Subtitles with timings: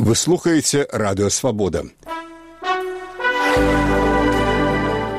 [0.00, 1.82] Вы слухаеце радыёвабода.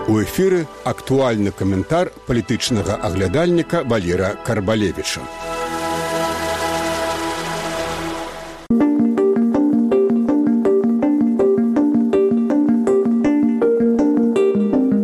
[0.07, 5.21] У эфіры актуальны каментар палітычнага аглядальніка Валера Карбалевіча.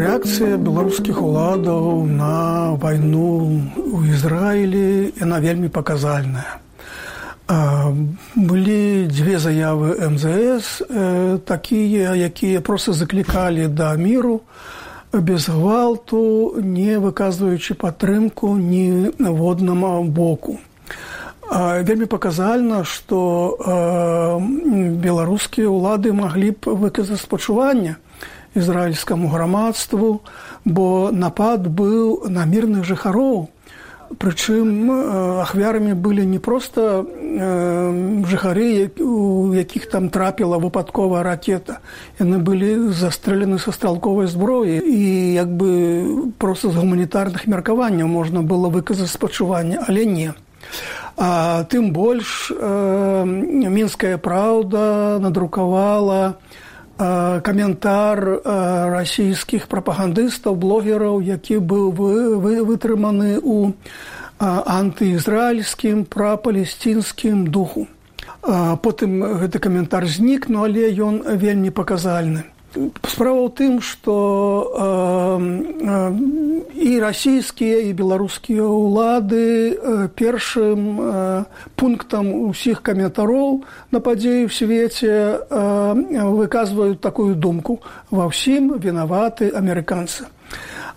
[0.02, 6.66] Рэакцыя беларускіх уладаў на вайну ў Ізраілі яна вельмі паказальная
[9.27, 10.83] былі дзве заявы мзс
[11.45, 14.41] такія якія просто заклікалі да міру
[15.13, 20.59] без гвалту не выказваючы падтрымку ніводнаму боку
[21.51, 23.59] вельмі паказальна што
[25.03, 27.97] беларускія ўлады маглі б выказаць спачування
[28.55, 30.23] ізраільскаму грамадству
[30.65, 33.51] бо напад быў на мірных жыхароў
[34.17, 34.93] Прычым
[35.41, 37.01] ахвярамі былі не проста
[38.29, 41.81] жыхары, у якіх там трапіла выпадковая ракета.
[42.21, 48.69] Яны былі застрэлены са стралковай зброі і як бы проста з гуманітарных меркаванняў можна было
[48.69, 50.37] выказаць спачуванне, але не.
[51.17, 56.37] А тым больш мінская праўда надрукавала,
[56.98, 58.42] каментар
[58.94, 63.74] расійскіх прапагандыстаў блогераў які быў вы, вы, вытрыманы у
[64.40, 67.88] антыізраільскім прапалесцінскім духу.
[68.42, 72.46] Потым гэты каментар знік ну але ён вельмі паказальны
[73.05, 74.15] справа ў тым што
[74.73, 74.89] э,
[75.85, 76.13] э,
[76.73, 81.45] і расійскія і беларускія ўлады э, першым э,
[81.77, 90.33] пунктам усіх каментароў на падзеі ў свеце э, выказваюць такую думку ва ўсім вінаваты амерыканцы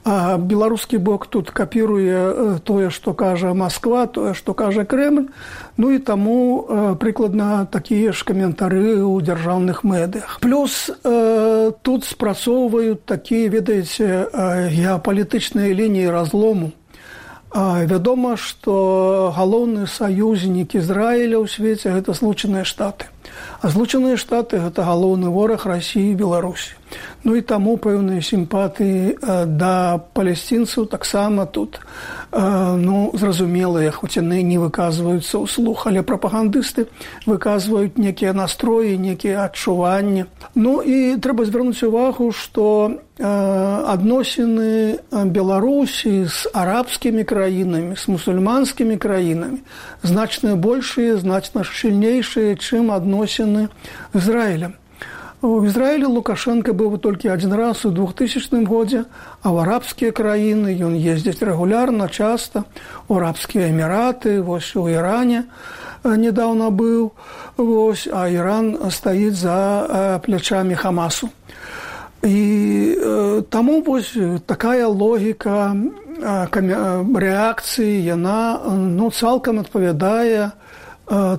[0.02, 5.28] А беларускі бок тут капіруе тое, што кажа Масква, тое, што кажа Крэмль.
[5.76, 10.40] Ну і таму э, прыкладна такія ж каментары ў дзяржаўных медыях.
[10.40, 16.72] Плюс э, тут спрацоўваюць такія, ведаеце, э, геапалітычныя лініі разлому.
[17.50, 23.10] А, вядома, што галоўны саюзнік Ізраіля ў свеце гэта злучаныя штаты.
[23.61, 26.81] А злучаныя штаты гэта галоўны вораг рассіі беларусі.
[27.25, 31.81] Ну і таму пэўныя сімпатыі да палесцінцаў таксама тут.
[32.33, 36.89] Ну зразумелыя хоць яны не выказваюцца ўслух але прапагандысты
[37.27, 40.25] выказваюць некія настроі некія адчуванні.
[40.55, 49.61] Ну і трэба звярнуць увагу што адносіны беларусі з арабскімі краінамі з мусульманскімі краінамі
[50.02, 53.70] значна большыя значна шчыльнейшыя чым адносіны
[54.14, 54.76] ізраілем
[55.45, 59.05] У Ізраілі Лукашенко быў толькі адзін раз у 2000 годзе,
[59.45, 62.65] а ў арабскія краіны ён ездзіць рэгулярна часта
[63.05, 65.45] у арабскія эміраты, вось у Іране
[66.02, 67.14] нядаўна быў,
[67.61, 71.30] вось, а Іран стаіць за плячамі Хамасу.
[72.26, 74.17] І э, таму вось
[74.49, 75.77] такая логіка
[76.17, 80.58] рэакцыі яна ну, цалкам адпавядае,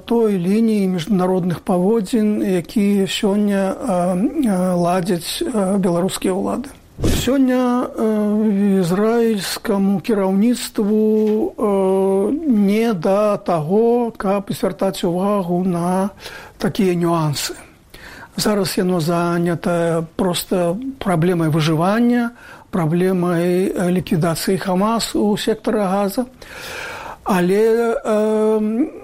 [0.06, 3.72] той лініі міжнародных паводзін, якія сёння
[4.76, 5.40] ладзяць
[5.80, 6.68] беларускія ўлады.
[7.02, 7.90] Сёння
[8.84, 11.56] ізраільскаму кіраўніцтву
[12.46, 16.12] не да таго, каб звяртаць увагу на
[16.60, 17.56] такія нюансы.
[18.38, 22.32] Зараз яно занята проста праблемай выжывання,
[22.70, 26.26] праблемай ліквідацыі Хамас у сектара газа.
[27.32, 28.20] Але э,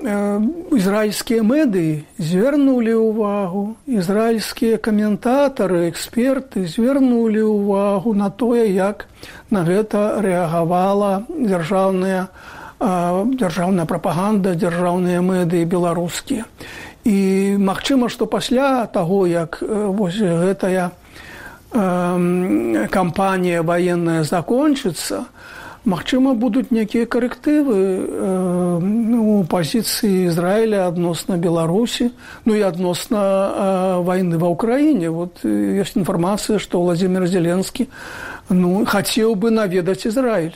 [0.03, 0.41] э,
[0.75, 9.07] ізраільскія медыі звярнулі ўвагу, ізраільскія каментатары, эксперты звярнулі ўвагу на тое, як
[9.47, 12.91] на гэта рэагавала дзяржаўная, э,
[13.39, 16.43] дзяржаўная прапаганда, дзяржаўныя медыі беларускія.
[17.07, 19.71] І магчыма, што пасля таго, як э,
[20.03, 20.91] гэтая
[21.71, 25.31] э, кампанія ваенная закончыцца,
[25.86, 32.14] Магчыма, будуць нейкія карэктывы э, ну, пазіцыі Ізраіля адносна Беларусі,
[32.46, 35.10] ну і адносна э, вайны ва ўкраіне.
[35.10, 37.90] Вот ёсць інфармацыя, што Владзімир Зеленскі
[38.48, 40.54] ну, хацеў бы наведаць Ізраіль.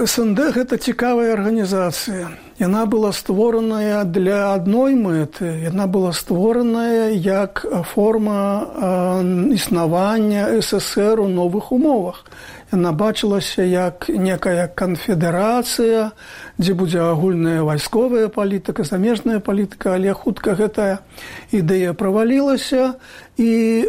[0.00, 2.32] СНД гэта цікавая арганізацыя.
[2.56, 5.44] Яна была створаная для адной мэты.
[5.60, 9.20] Яна была створаная як форма
[9.52, 12.24] існавання ссср у новых умовах.
[12.72, 16.12] Яна бачылася як некая канфедэрацыя
[16.56, 21.04] дзе будзе агульная вайсковая палітыка замежная палітыка але хутка гэтая
[21.52, 22.96] ідэя правалілася.
[23.36, 23.84] І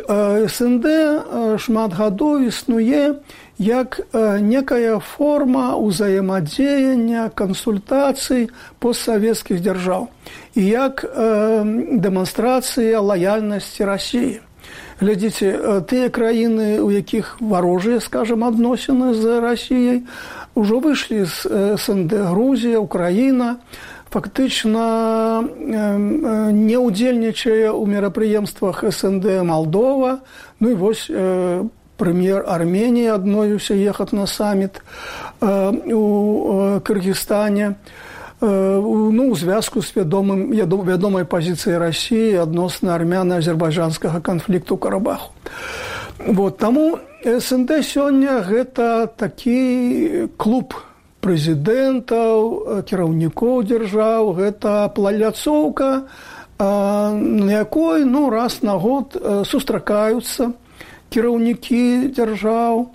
[0.48, 0.88] снд
[1.60, 3.19] шмат гадоў існуе
[3.62, 4.02] як
[4.42, 8.50] некая форма ўзаемадзеяння кансультацый
[8.81, 10.10] постсавецкіх дзяржаў
[10.58, 14.42] і як дэманстрацыя лаяльнасці рассіі
[15.02, 20.06] глядзіце тыя краіны у якіх варожыя скажем адносіны з расіяй
[20.56, 22.14] ужо выйшлі з снд.
[22.34, 23.62] Грузія украіна
[24.10, 30.25] фактычна не ўдзельнічае ў мерапрыемствах снд малдова
[30.60, 31.06] ну і вось
[32.01, 34.81] прэм'ер армении адмовіўся ехаць на саміт
[35.42, 37.75] у кыргызстане
[38.42, 45.30] ну звязку з вядомым вядомай пазіцыяй рассіі адносна армяна азербайджанскага канфлікту карабаху.
[46.25, 50.74] Вот таму снд сёння гэта такі клуб
[51.21, 54.33] прэзідэнтаў кіраўнікоў дзяржаў.
[54.33, 56.09] Гэта пляцоўка
[56.57, 59.13] на якой ну раз на год
[59.45, 60.54] сустракаюцца
[61.12, 62.88] кіраўнікі дзяржаў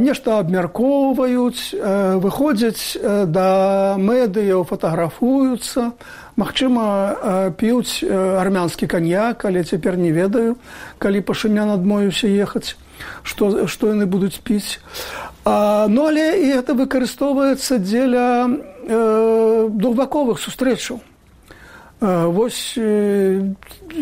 [0.00, 1.76] нешта абмяркоўваюць
[2.24, 2.96] выходзяць
[3.28, 3.48] да
[4.00, 5.92] медыяў фатаграфуюцца.
[6.40, 10.56] Магчыма п'юць армянскі каньяк але цяпер не ведаю
[10.96, 12.80] калі пашымян адмовіўся ехаць
[13.22, 14.80] што, што яны будуць піць.
[15.44, 18.48] Ну але і это выкарыстоўваецца дзеля
[18.88, 21.04] двухбаковых сустрэчаў
[22.03, 22.77] Вось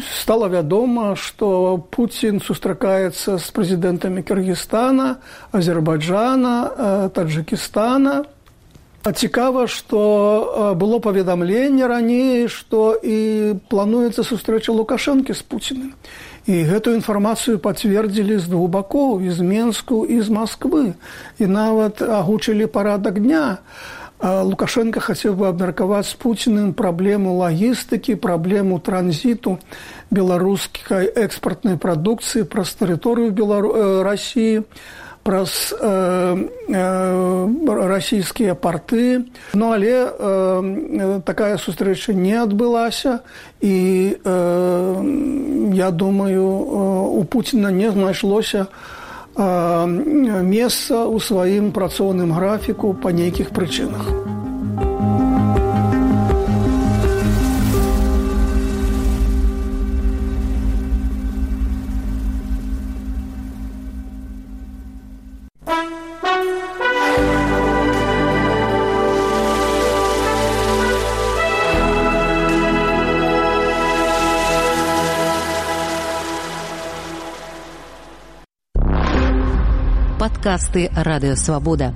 [0.01, 5.21] стала вядома, што Пуін сустракаецца з прэзідэнтамі Кыргызстана,
[5.53, 8.25] Азербайджана, Таджикістана.
[9.01, 15.93] Цікава, што было паведамленне раней, што і плануецца сустрэча Лукашэнкі з Пуціным.
[16.45, 20.93] І гэтую інфармацыю пацвердзілі з двух бакоў, з Менску і з Масквы.
[21.37, 23.61] І нават агучылі парадак дня.
[24.21, 29.57] Лукашенко хацеў бы абмеркаваць з пуціным праблему лагістыкі, праблему транзіту
[30.13, 34.03] беларускай экспартнай прадукцыі праз тэрыторыю Белару...
[34.05, 34.67] рассіі
[35.23, 39.25] праз э, э, расійскія парты.
[39.53, 43.21] Ну але э, такая сустрэча не адбылася
[43.61, 48.67] і э, я думаю, у Пуціна не знайшлося,
[49.37, 54.05] месца ў сваім працоўным графіку па нейкіх прычынах.
[80.55, 81.93] подкасты радыё свабода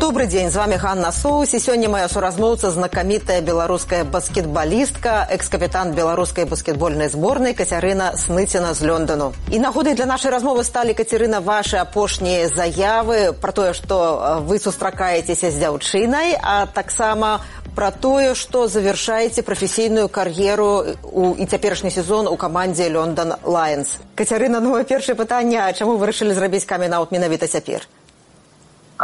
[0.00, 6.44] добрый дзень з вами Ганна соус і сёння моя суразмоўца знакамітая беларуская баскетбалістка экс-капітан беларускай
[6.44, 12.48] баскетбольнай зборнай кацярына сныціна з лёндану і нагодай для нашай размовы сталі кацярына ваши апошнія
[12.48, 17.40] заявы про тое што вы сустракаецеся з дзяўчынай а таксама
[17.75, 24.59] про тое што завяршаеце прафесійную кар'еру у і цяперашні сезон у камандзе лондон лайнс кацярына
[24.59, 27.87] новае першае пытанне чаму вырашылі зрабіць каменаут менавіта цяпер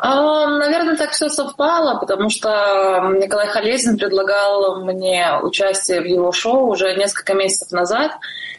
[0.04, 6.96] Наверное, так все совпало, потому что Николай Халезин предлагал мне участие в его шоу уже
[6.96, 8.12] несколько месяцев назад,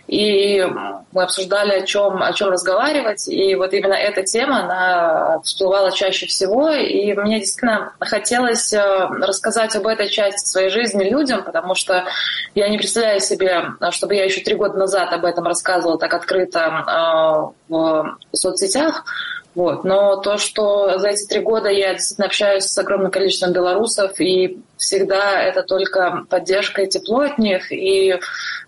[0.09, 0.67] и
[1.13, 6.27] мы обсуждали, о чем, о чем разговаривать, и вот именно эта тема, она всплывала чаще
[6.27, 8.81] всего, и мне действительно хотелось э,
[9.21, 12.07] рассказать об этой части своей жизни людям, потому что
[12.55, 17.53] я не представляю себе, чтобы я еще три года назад об этом рассказывала так открыто
[17.69, 19.05] э, в соцсетях,
[19.59, 19.83] вот.
[19.83, 24.61] Но то, что за эти три года я действительно общаюсь с огромным количеством белорусов, и
[24.77, 28.21] всегда это только поддержка и тепло от них, и,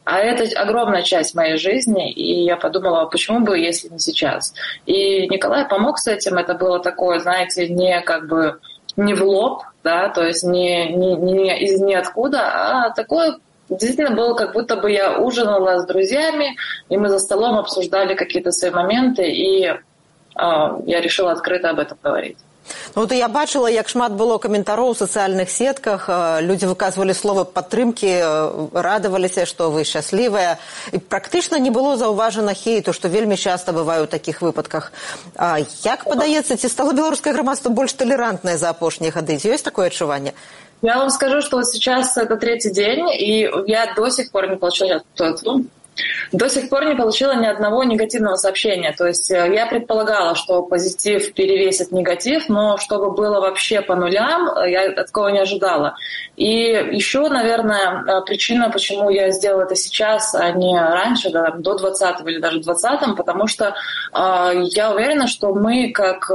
[0.04, 4.52] а это огромная часть моей жизни, и я подумала, почему бы, если не сейчас.
[4.84, 8.58] И Николай помог с этим, это было такое, знаете, не как бы
[8.96, 14.34] не в лоб, да, то есть не, не, не из ниоткуда, а такое действительно было,
[14.34, 16.56] как будто бы я ужинала с друзьями,
[16.88, 19.72] и мы за столом обсуждали какие-то свои моменты, и
[20.86, 22.38] я решила открыто об этом говорить.
[22.94, 26.08] Ну, вот я бачила, як шмат было каментароў у сацыяльных сетках.
[26.40, 30.58] Люди выказывали словы падтрымкі, радаваліся, што вы счастливая.
[30.92, 34.92] И практычна не было заўважана хейту, што вельмі часта бывае ў такіх выпадках.
[35.36, 39.38] А як падаецца, ці стало беларускае грамадства больш талерантнае за апошнія гады?
[39.40, 40.34] Ёсць такое адчуванне?
[40.82, 44.56] Я вам скажу, что вот сейчас это третий день, и я до сих пор не
[44.56, 45.02] получила
[46.32, 48.94] до сих пор не получила ни одного негативного сообщения.
[48.96, 54.48] То есть э, я предполагала, что позитив перевесит негатив, но чтобы было вообще по нулям,
[54.48, 55.96] э, я такого не ожидала.
[56.36, 56.50] И
[56.92, 62.20] еще, наверное, э, причина, почему я сделала это сейчас, а не раньше, да, до 20
[62.26, 63.74] или даже 20 потому что
[64.12, 66.30] э, я уверена, что мы как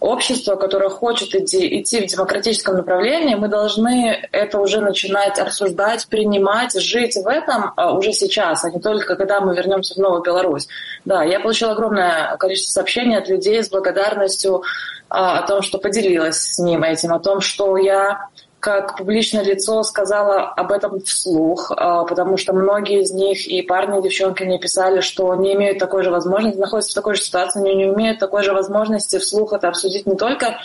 [0.00, 6.78] общество, которое хочет идти, идти в демократическом направлении, мы должны это уже начинать обсуждать, принимать,
[6.78, 10.68] жить в этом а, уже сейчас, а не только когда мы вернемся в Новую Беларусь.
[11.04, 14.62] Да, я получила огромное количество сообщений от людей с благодарностью
[15.08, 18.28] а, о том, что поделилась с ним этим, о том, что я
[18.60, 23.98] как публичное лицо сказала об этом вслух, а, потому что многие из них, и парни,
[23.98, 27.60] и девчонки мне писали, что не имеют такой же возможности, находятся в такой же ситуации,
[27.60, 30.58] но не имеют такой же возможности вслух это обсудить не только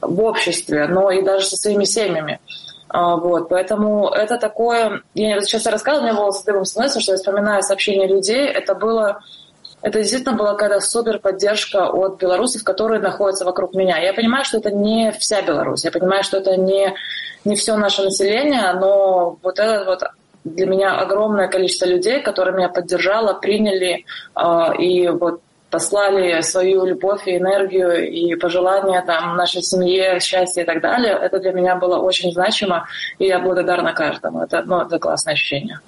[0.00, 2.40] в обществе, но и даже со своими семьями.
[2.88, 5.02] А, вот, поэтому это такое...
[5.14, 8.46] Я сейчас рассказывала, у меня волосы дыбом становятся, что я вспоминаю сообщения людей.
[8.46, 9.20] Это было
[9.82, 13.98] это действительно была какая-то супер поддержка от белорусов, которые находятся вокруг меня.
[13.98, 16.94] Я понимаю, что это не вся Беларусь, я понимаю, что это не,
[17.44, 20.02] не все наше население, но вот это вот
[20.44, 24.04] для меня огромное количество людей, которые меня поддержало, приняли
[24.34, 30.64] э, и вот послали свою любовь и энергию и пожелания там нашей семье, счастья и
[30.64, 31.12] так далее.
[31.12, 32.86] Это для меня было очень значимо,
[33.18, 34.42] и я благодарна каждому.
[34.42, 35.80] Это, ну, это классное ощущение.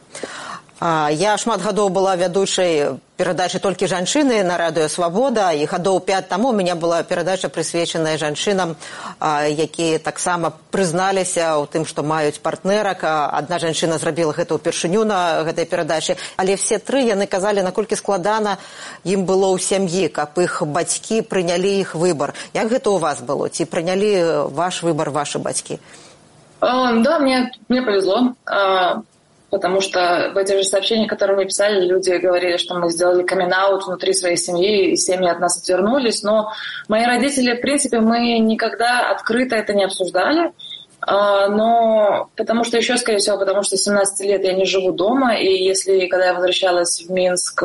[0.80, 6.48] Я шмат гадоў была вядучай перадачы толькі жанчыны на радыё свабода і гадоў 5 таму
[6.48, 8.76] у меня была перадача прысвечаная жанчынам
[9.20, 15.68] якія таксама прызналіся ў тым што маюць партнерак адна жанчына зрабіла гэта ўпершыню на гэтай
[15.68, 16.16] перадачы.
[16.40, 18.56] Але все тры яны казалі наколькі складана
[19.04, 22.32] ім было ў сям'і каб іх бацькі прынялі іх выбар.
[22.56, 23.52] Як гэта у вас было?
[23.52, 25.76] Ці прынялі ваш выбар ваши бацькі?
[26.60, 28.32] Да мне мне повезло
[29.50, 33.50] потому что в этих же сообщениях, которые мне писали, люди говорили, что мы сделали камин
[33.84, 36.22] внутри своей семьи, и семьи от нас отвернулись.
[36.22, 36.52] Но
[36.88, 40.52] мои родители, в принципе, мы никогда открыто это не обсуждали.
[41.02, 45.36] А, но потому что еще, скорее всего, потому что 17 лет я не живу дома,
[45.36, 47.62] и если, когда я возвращалась в Минск,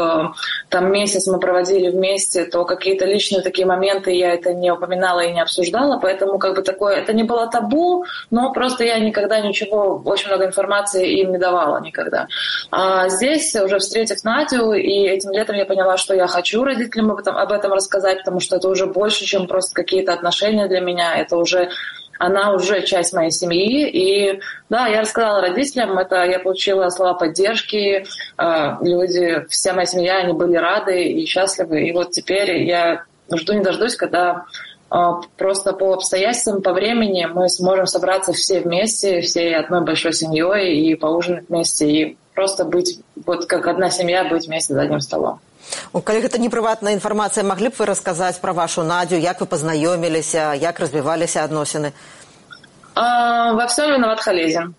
[0.70, 5.34] там месяц мы проводили вместе, то какие-то личные такие моменты я это не упоминала и
[5.34, 10.01] не обсуждала, поэтому как бы такое, это не было табу, но просто я никогда ничего,
[10.06, 12.27] очень много информации им не давала никогда.
[12.72, 17.20] А здесь, уже встретив Надю, и этим летом я поняла, что я хочу родителям об
[17.20, 21.18] этом, об этом рассказать, потому что это уже больше, чем просто какие-то отношения для меня,
[21.18, 21.70] это уже
[22.19, 23.89] она уже часть моей семьи.
[23.89, 28.05] И да, я рассказала родителям, это я получила слова поддержки,
[28.38, 31.88] а, люди, вся моя семья, они были рады и счастливы.
[31.88, 33.03] И вот теперь я
[33.34, 34.45] жду не дождусь, когда
[34.89, 40.89] а, просто по обстоятельствам, по времени мы сможем собраться все вместе, всей одной большой семьей
[40.89, 45.39] и поужинать вместе, и просто быть, вот как одна семья, быть вместе за одним столом
[45.92, 50.54] Калі гэта не прыватная інфармацыя, маглі б вы расказаць пра вашу надзю, як вы пазнаёміліся,
[50.54, 51.92] як развіваліся адносіны?
[52.94, 54.75] А, во всем виноват Халезин.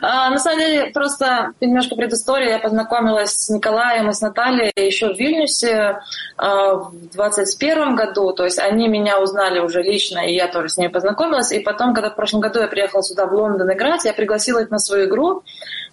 [0.00, 2.50] А, на самом деле, просто немножко предыстория.
[2.50, 6.00] Я познакомилась с Николаем и с Натальей еще в Вильнюсе
[6.36, 8.32] а, в 2021 году.
[8.32, 11.52] То есть они меня узнали уже лично, и я тоже с ней познакомилась.
[11.52, 14.70] И потом, когда в прошлом году я приехала сюда в Лондон играть, я пригласила их
[14.70, 15.44] на свою игру.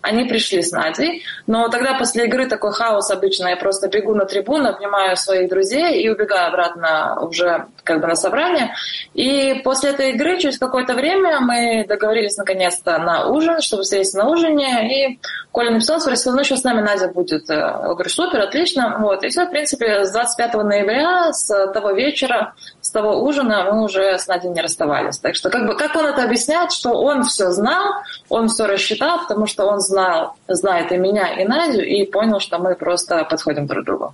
[0.06, 3.48] Они пришли с Надей, но тогда после игры такой хаос обычно.
[3.48, 8.14] Я просто бегу на трибуну, обнимаю своих друзей и убегаю обратно уже как бы на
[8.14, 8.74] собрание.
[9.14, 14.28] И после этой игры через какое-то время мы договорились наконец-то на ужин, чтобы встретиться на
[14.28, 15.12] ужине.
[15.12, 15.18] И
[15.50, 17.48] Коля написал, спросил, ну что с нами Надя будет?
[17.48, 18.98] Я говорю, супер, отлично.
[19.00, 19.24] Вот.
[19.24, 24.18] И все, в принципе, с 25 ноября, с того вечера, с того ужина мы уже
[24.18, 25.18] с Надей не расставались.
[25.18, 27.94] Так что как бы как он это объясняет, что он все знал,
[28.28, 32.57] он все рассчитал, потому что он знал, знает и меня, и Надю, и понял, что
[32.59, 34.13] мы просто подходим друг к другу.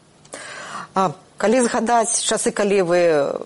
[0.93, 3.01] А, калі згадаць часы калі вы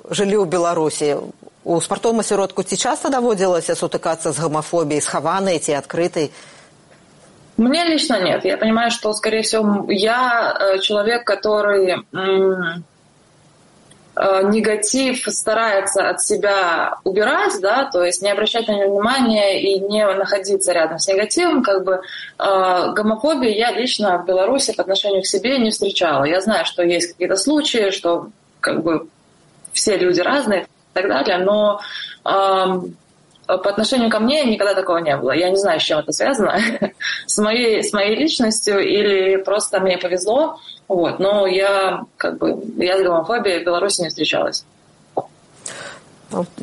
[0.10, 1.28] жылі ў беларусі
[1.64, 6.32] у спартовым асяродку ці часта даводзілася сутыкацца з гомафобіяй схаванай ці адкрытай
[7.58, 12.82] мне лично нет я понимаю что скорее всего я э, человек который Э,
[14.17, 20.07] негатив старается от себя убирать, да, то есть не обращать на него внимания и не
[20.07, 22.01] находиться рядом с негативом, как бы
[22.39, 26.25] э, гомофобии я лично в Беларуси по отношению к себе не встречала.
[26.25, 28.31] Я знаю, что есть какие-то случаи, что
[28.61, 29.07] как бы
[29.73, 31.81] все люди разные и так далее, но
[32.25, 32.97] эм,
[33.46, 35.32] по отношению ко мне никогда такого не было.
[35.32, 36.60] Я не знаю, с чем это связано,
[37.26, 40.58] с, моей, с моей личностью или просто мне повезло.
[40.88, 41.20] Вот.
[41.20, 44.66] Но я как бы я с гомофобией в Беларуси не встречалась.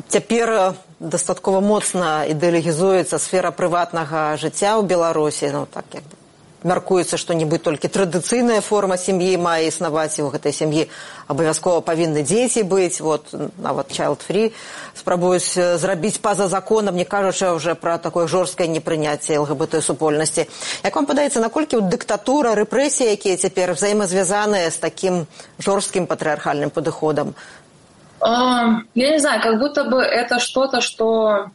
[0.08, 6.16] Цяпер дастаткова моцна ідэалегізуецца сфера прыватнага жыцця ў Беларусі ну так як бы
[6.64, 10.88] мяркуецца што нібы толькі традыцыйная форма сям'і мае існаваць і ў гэтай сям'і
[11.30, 13.30] абавязкова павінны дзеці быць вот
[13.62, 14.50] нават child free
[14.98, 20.48] спрабуюць зрабіць па-за законам не кажучы ўжо пра такое жорсткае непрыняцце лгбт супольнасці
[20.82, 25.26] як вам падаецца наколькі ў дыктатура рэпрэсіі якія цяпер взаемазвязаныя з такім
[25.62, 27.38] жорсткім патрыархальным падыходам
[28.20, 31.50] я не знаю, как будто бы это что-то, что...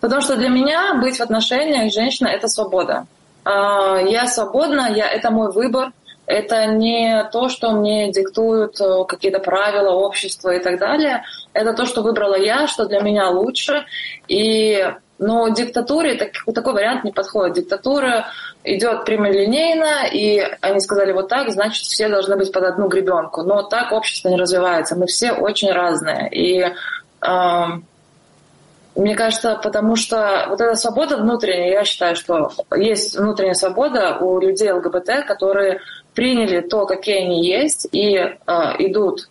[0.00, 3.06] Потому что для меня быть в отношениях женщина – это свобода.
[3.47, 5.93] А, я свободна, я, это мой выбор,
[6.25, 11.23] это не то, что мне диктуют э, какие-то правила общества и так далее.
[11.53, 13.85] Это то, что выбрала я, что для меня лучше.
[14.27, 14.85] И
[15.19, 17.55] но диктатуре так, такой вариант не подходит.
[17.55, 18.27] Диктатура
[18.65, 23.43] идет прямолинейно, и они сказали вот так, значит, все должны быть под одну гребенку.
[23.43, 24.97] Но так общество не развивается.
[24.97, 26.29] Мы все очень разные.
[26.33, 27.65] И э,
[28.97, 34.39] мне кажется, потому что вот эта свобода внутренняя, я считаю, что есть внутренняя свобода у
[34.39, 35.81] людей ЛГБТ, которые
[36.15, 38.35] приняли то, какие они есть, и э,
[38.79, 39.29] идут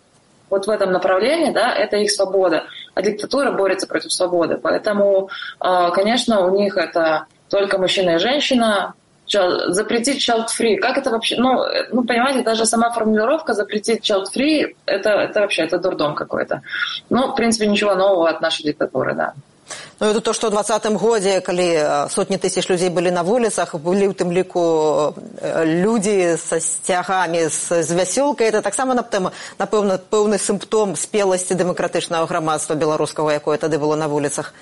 [0.49, 2.65] вот в этом направлении, да, это их свобода.
[2.95, 4.57] А диктатура борется против свободы.
[4.57, 8.95] Поэтому, а, конечно, у них это только мужчина и женщина,
[9.29, 10.77] запретить child free.
[10.77, 11.37] Как это вообще?
[11.37, 16.63] Ну, ну, понимаете, даже сама формулировка запретить child free, это, это вообще это дурдом какой-то.
[17.11, 19.35] Ну, в принципе, ничего нового от нашей диктатуры, да.
[20.01, 24.11] Ну, это то, што ў двадцатым годзе калі сотні тысяч людзей былі на вуліцах былі
[24.11, 25.15] ў тым ліку
[25.65, 33.35] людзі са сцягамі з, з вясёлкай это таксама напэўна пэўны сімптом спеласці дэмакратычнага грамадства беларускага
[33.41, 34.53] якое тады было на вуліцах.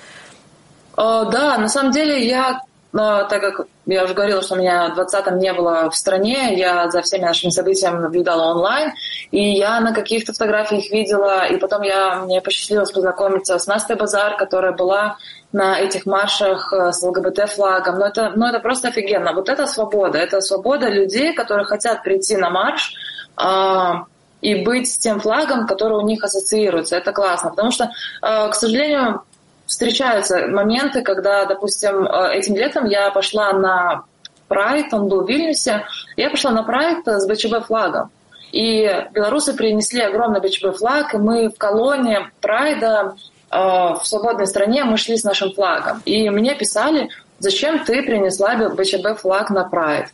[0.96, 2.62] Uh, да на самом деле я
[2.95, 6.55] Но так как я уже говорила, что у меня в 20-м не было в стране,
[6.57, 8.93] я за всеми нашими событиями наблюдала онлайн,
[9.33, 14.37] и я на каких-то фотографиях видела, и потом я, мне посчастливилось познакомиться с Настей Базар,
[14.37, 15.17] которая была
[15.51, 17.99] на этих маршах э, с ЛГБТ-флагом.
[17.99, 19.33] Но это, ну, это просто офигенно.
[19.33, 20.19] Вот это свобода.
[20.19, 22.95] Это свобода людей, которые хотят прийти на марш,
[23.37, 24.05] а,
[24.41, 26.97] и быть с тем флагом, который у них ассоциируется.
[26.97, 27.51] Это классно.
[27.51, 27.91] Потому что,
[28.23, 29.23] э, к сожалению,
[29.66, 34.04] встречаются моменты, когда, допустим, э, этим летом я пошла на
[34.49, 35.85] прайд, он был в Вильнюсе,
[36.16, 38.11] я пошла на прайд с БЧБ флагом.
[38.52, 43.17] И белорусы принесли огромный БЧБ флаг, и мы в колонне прайда
[43.50, 46.02] э, в свободной стране мы шли с нашим флагом.
[46.04, 47.08] И мне писали,
[47.39, 50.06] зачем ты принесла БЧБ флаг на прайд?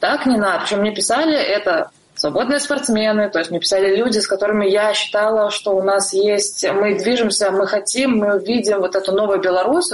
[0.00, 0.60] Так не надо.
[0.60, 5.50] Причем мне писали это свободные спортсмены, то есть мне писали люди, с которыми я считала,
[5.50, 9.92] что у нас есть, мы движемся, мы хотим, мы видим вот эту новую Беларусь,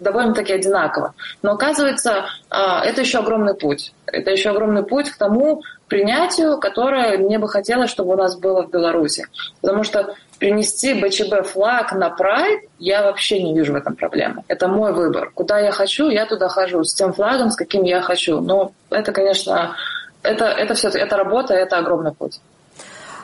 [0.00, 1.14] довольно-таки одинаково.
[1.42, 3.92] Но оказывается, а, это еще огромный путь.
[4.06, 8.62] Это еще огромный путь к тому принятию, которое мне бы хотелось, чтобы у нас было
[8.62, 9.26] в Беларуси.
[9.60, 14.44] Потому что принести БЧБ флаг на прайд, я вообще не вижу в этом проблемы.
[14.46, 15.30] Это мой выбор.
[15.34, 16.84] Куда я хочу, я туда хожу.
[16.84, 18.40] С тем флагом, с каким я хочу.
[18.40, 19.74] Но это, конечно,
[20.23, 22.39] это, это все, это работа, это огромный путь.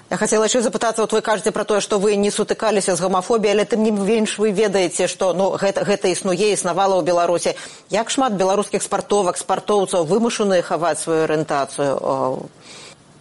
[0.10, 3.54] Я хацела яшчэ запытацца вот вы кажаце пра тое што вы не сутыкаліся з гамафобіяй
[3.54, 7.54] але тым не менш вы ведаеце што ну гэта, гэта існуе існавала ў беларусі
[7.94, 12.50] як шмат беларускіх спартовак спартоўцаў вымушаны хаваць сваю арыентацыю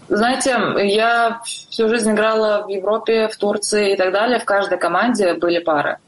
[0.08, 0.56] знаете
[0.88, 5.58] я всю жизнь играла в европе в турции и так далее в каждой команде были
[5.58, 6.01] пары а,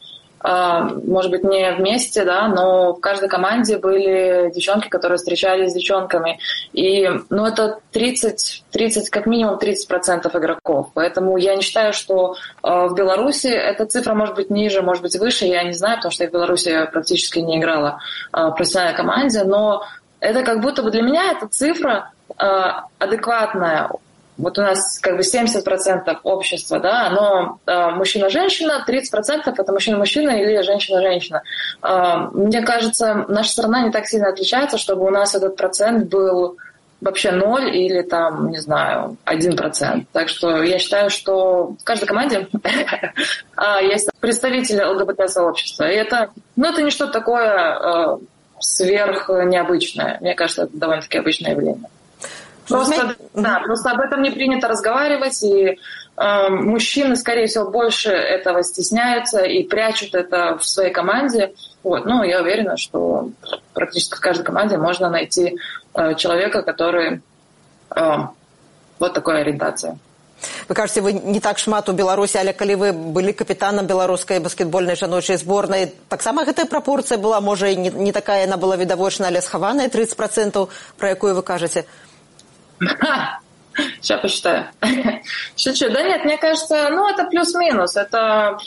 [0.48, 6.40] может быть, не вместе, да, но в каждой команде были девчонки, которые встречались с девчонками.
[6.74, 10.90] И, ну, это 30, 30 как минимум 30% игроков.
[10.94, 15.16] Поэтому я не считаю, что э, в Беларуси эта цифра может быть ниже, может быть
[15.18, 18.00] выше, я не знаю, потому что я в Беларуси практически не играла
[18.32, 19.84] э, в профессиональной команде, но
[20.20, 22.12] это как будто бы для меня эта цифра
[23.00, 23.90] адекватная
[24.38, 30.62] вот у нас как бы 70% общества, да, оно э, мужчина-женщина, 30% это мужчина-мужчина или
[30.62, 31.44] женщина-женщина.
[31.82, 36.58] Э, мне кажется, наша страна не так сильно отличается, чтобы у нас этот процент был
[37.02, 40.10] вообще ноль или там, не знаю, один процент.
[40.12, 42.48] Так что я считаю, что в каждой команде
[43.56, 45.90] а, есть представители ЛГБТ-сообщества.
[45.90, 48.18] И это, ну, это не что-то такое э,
[48.60, 50.18] сверх необычное.
[50.20, 51.90] Мне кажется, это довольно-таки обычное явление.
[52.69, 55.77] Просто, да, просто об этом не принято разговаривать, и
[56.17, 61.53] э, мужчины, скорее всего, больше этого стесняются и прячут это в своей команде.
[61.83, 62.05] Вот.
[62.05, 63.31] Ну, я уверена, что
[63.75, 65.57] практически в каждой команде можно найти
[65.95, 67.23] э, человека, который
[67.97, 68.17] э,
[68.99, 69.99] вот такой ориентации.
[70.69, 74.97] вы кажаце вы не так шмат у беларусі але калі вы былі капітанам беларускай баскетбольнай
[74.97, 79.89] жаночай зборнай таксама гэтая прапорцыя была можа не, не такая яна была відавочна але схаваная
[79.89, 81.85] 30 процентаў про якую вы кажаце
[84.02, 84.66] Сейчас посчитаю.
[85.58, 85.90] Шучу.
[85.90, 87.96] Да нет, мне кажется, ну, это плюс-минус.
[87.98, 88.58] Это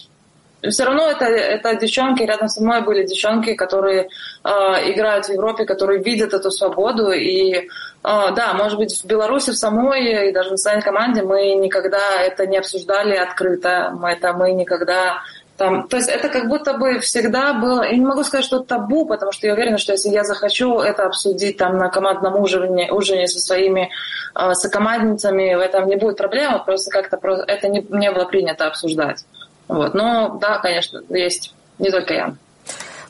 [0.69, 4.09] все равно это, это девчонки, рядом со мной были девчонки, которые
[4.45, 4.49] э,
[4.93, 7.13] играют в Европе, которые видят эту свободу.
[7.13, 7.67] И э,
[8.03, 12.47] да, может быть, в Беларуси в самой и даже в национальной команде мы никогда это
[12.47, 13.91] не обсуждали открыто.
[13.95, 15.23] Мы, это мы никогда
[15.58, 18.66] там, то есть это как будто бы всегда было, я не могу сказать, что это
[18.66, 22.92] табу, потому что я уверена, что если я захочу это обсудить там на командном ужине,
[22.92, 23.90] ужине со своими
[24.36, 29.26] э, сокомандницами, в этом не будет проблемы, просто как-то это не, не было принято обсуждать.
[29.68, 29.94] Вот.
[29.94, 32.36] Но да, конечно, есть не только я.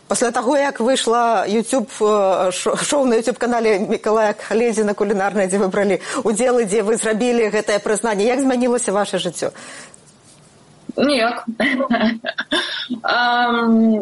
[0.07, 6.01] Пасля таго як выйшла youtube шоу на youtube канале мікалая халезіна кулінарная дзе вы бралі
[6.23, 9.55] удзелы дзе вы зрабілі гэтае прызнанне як змянілася ваше жыццё
[10.96, 11.44] Ніяк.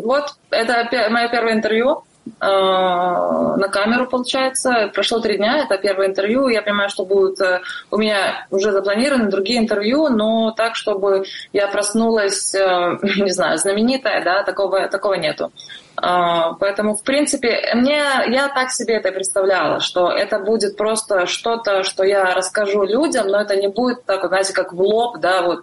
[0.05, 2.03] вот это мое первое интервью
[2.41, 4.91] на камеру, получается.
[4.93, 6.49] Прошло три дня, это первое интервью.
[6.49, 11.69] Я понимаю, что будут э, у меня уже запланированы другие интервью, но так, чтобы я
[11.69, 15.53] проснулась, э, не знаю, знаменитая, да, такого, такого нету.
[15.99, 22.05] Поэтому, в принципе, мне, я так себе это представляла, что это будет просто что-то, что
[22.05, 25.63] я расскажу людям, но это не будет так, знаете, как в лоб, да, вот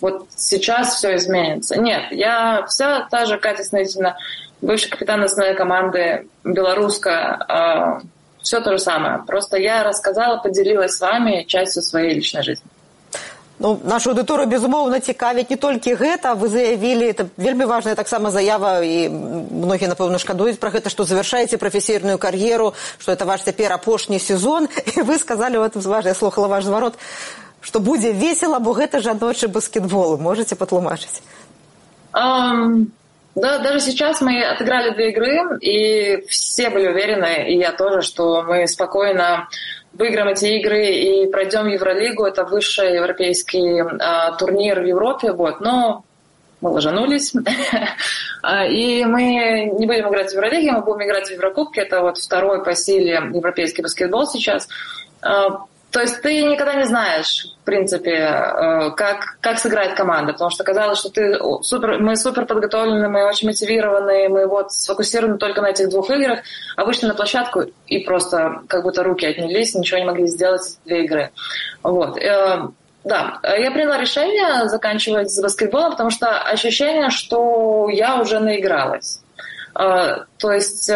[0.00, 1.78] вот сейчас все изменится.
[1.78, 4.16] Нет, я вся та же Катя Снытина,
[4.60, 8.00] бывший капитан национальной команды, белорусская, э,
[8.42, 9.22] все то же самое.
[9.26, 12.66] Просто я рассказала, поделилась с вами частью своей личной жизни.
[13.58, 18.82] Ну, нашу аўдыторыю безумоўна цікавіць не толькі гэта вы заявілі это вельмі важная таксама заява
[18.82, 24.18] і многія напэўна шкадуюць пра гэта што завяршаеце прафесійную кар'еру што это ваш цяпер апошні
[24.18, 26.98] сезон і вы сказалі в этом важна я слухала ваш зварот
[27.61, 31.21] што будзе весела бо гэта жаночы баскетбол можете патлумачыць
[32.13, 32.87] um,
[33.35, 38.43] да даже сейчас мы отыграли две игры и все были уверены и я тоже что
[38.43, 39.47] мы спокойно
[39.93, 46.03] выиграем эти игры и пройдем Евролигу это высший европейский uh, турнир в Европе вот но
[46.61, 47.33] мы ложанулись.
[48.69, 51.81] И мы не будем играть в Евролиге, мы будем играть в Еврокубке.
[51.81, 54.67] Это вот второй по силе европейский баскетбол сейчас.
[55.91, 60.63] То есть ты никогда не знаешь, в принципе, э, как, как сыграет команда, потому что
[60.63, 65.71] казалось, что ты супер, мы супер подготовлены, мы очень мотивированы, мы вот сфокусированы только на
[65.71, 66.41] этих двух играх,
[66.75, 71.05] а вышли на площадку и просто как будто руки отнялись, ничего не могли сделать две
[71.05, 71.31] игры.
[71.81, 72.19] Вот.
[72.19, 72.67] Э,
[73.03, 79.21] да, я приняла решение заканчивать с баскетболом, потому что ощущение, что я уже наигралась.
[79.73, 80.91] Э, то есть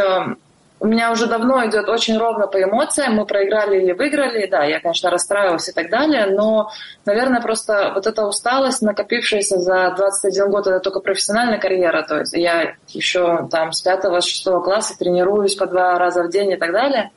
[0.84, 3.16] у меня уже давно идет очень ровно по эмоциям.
[3.16, 4.48] Мы проиграли или выиграли.
[4.48, 6.72] Да, я, конечно, расстраивалась и так далее, но,
[7.06, 12.04] наверное, просто вот эта усталость, накопившаяся за 21 год, это только профессиональная карьера.
[12.04, 16.58] То есть я еще там с 5-6 класса тренируюсь по два раза в день и
[16.58, 17.12] так далее.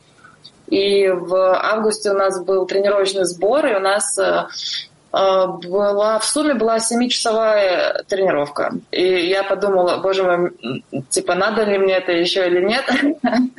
[0.68, 4.46] И в августе у нас был тренировочный сбор, и у нас э,
[5.16, 8.72] была, в сумме была семичасовая тренировка.
[8.90, 10.52] И я подумала, боже мой,
[11.08, 12.84] типа, надо ли мне это еще или нет.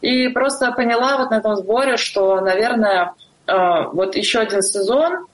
[0.00, 3.14] И просто поняла вот на этом сборе, что, наверное,
[3.46, 5.26] а, вот еще один сезон,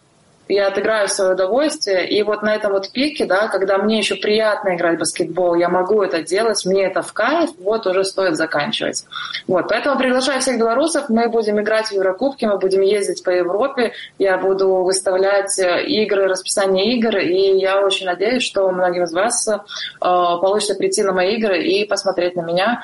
[0.48, 4.74] я отыграю свое удовольствие, и вот на этом вот пике, да, когда мне еще приятно
[4.74, 9.06] играть в баскетбол, я могу это делать, мне это в кайф, вот уже стоит заканчивать.
[9.46, 13.92] Вот, поэтому приглашаю всех белорусов, мы будем играть в Еврокубке, мы будем ездить по Европе,
[14.18, 19.46] я буду выставлять э, игры, расписание игр, и я очень надеюсь, что многим из вас
[19.48, 19.58] э,
[20.00, 22.82] получится прийти на мои игры и посмотреть на меня,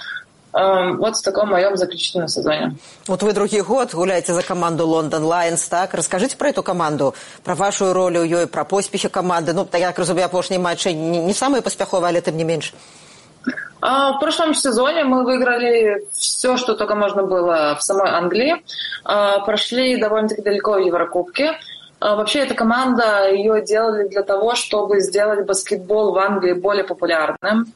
[0.56, 2.76] вот в таком моем заключительном сезоне.
[3.06, 5.92] Вот вы другий год гуляете за команду Лондон Лайонс, так?
[5.92, 7.14] Расскажите про эту команду,
[7.44, 9.52] про вашу роль у ее, про поспехи команды.
[9.52, 12.72] Ну, так як разумею, апошние матчи не, не самые поспеховые, але тем не меньше.
[13.82, 18.64] А, в прошлом сезоне мы выиграли все, что только можно было в самой Англии.
[19.04, 21.58] А, прошли довольно-таки далеко в Еврокубке.
[22.00, 27.66] А, вообще эта команда, ее делали для того, чтобы сделать баскетбол в Англии более популярным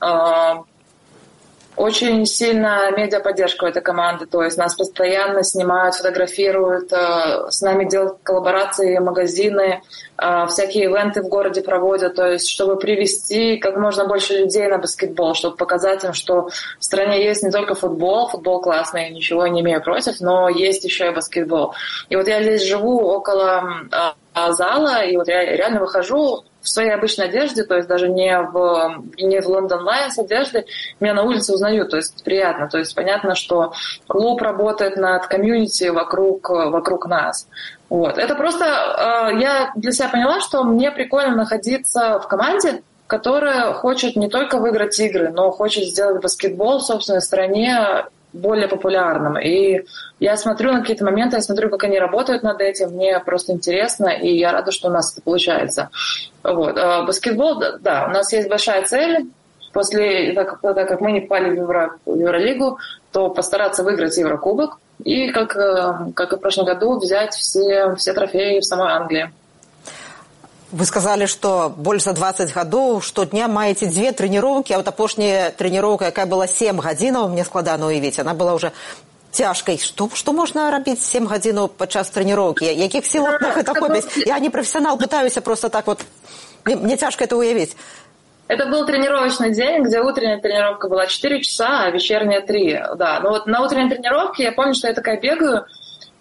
[1.80, 8.18] очень сильная медиаподдержка этой команды, то есть нас постоянно снимают, фотографируют, э, с нами делают
[8.22, 9.80] коллаборации, магазины,
[10.18, 14.76] э, всякие ивенты в городе проводят, то есть чтобы привести как можно больше людей на
[14.76, 19.62] баскетбол, чтобы показать им, что в стране есть не только футбол, футбол классный, ничего не
[19.62, 21.74] имею против, но есть еще и баскетбол.
[22.10, 26.90] И вот я здесь живу около э, зала, и вот я реально выхожу в своей
[26.90, 30.66] обычной одежде, то есть даже не в, не в Лондон Лайонс одежде,
[31.00, 33.72] меня на улице узнают, то есть приятно, то есть понятно, что
[34.06, 37.46] клуб работает над комьюнити вокруг, вокруг нас.
[37.88, 38.18] Вот.
[38.18, 44.14] Это просто э, я для себя поняла, что мне прикольно находиться в команде, которая хочет
[44.14, 49.38] не только выиграть игры, но хочет сделать баскетбол в собственной стране более популярным.
[49.38, 49.84] И
[50.18, 54.08] я смотрю на какие-то моменты, я смотрю, как они работают над этим, мне просто интересно,
[54.08, 55.90] и я рада, что у нас это получается.
[56.42, 56.76] Вот.
[56.76, 59.30] А баскетбол, да, у нас есть большая цель.
[59.72, 62.80] После, так, так как мы не попали в, Евро, в Евролигу,
[63.12, 68.12] то постараться выиграть Еврокубок и, как, э, как и в прошлом году, взять все, все
[68.12, 69.30] трофеи в самой Англии.
[70.71, 76.05] Вы сказали, что больше за 20 гадоў штодня маеце две тренировки, а вот апошняя тренировка,
[76.05, 78.71] якая была 7 гадзінаў мне складана уявіць она была уже
[79.31, 84.39] цяжкай что что можна рабіць 7 гадзінаў падчас тренировки якіх сілах на гэта хопіць я
[84.39, 86.05] не профессионал пытаюся просто так вот
[86.65, 87.75] мне, мне цяжка это уявіць
[88.47, 92.83] это был тренировочный день, где утренняя тренировка была 4 часа, а вечерняя 3.
[92.95, 95.65] Да, но вот на утренней тренировке я помню, что я такая бегаю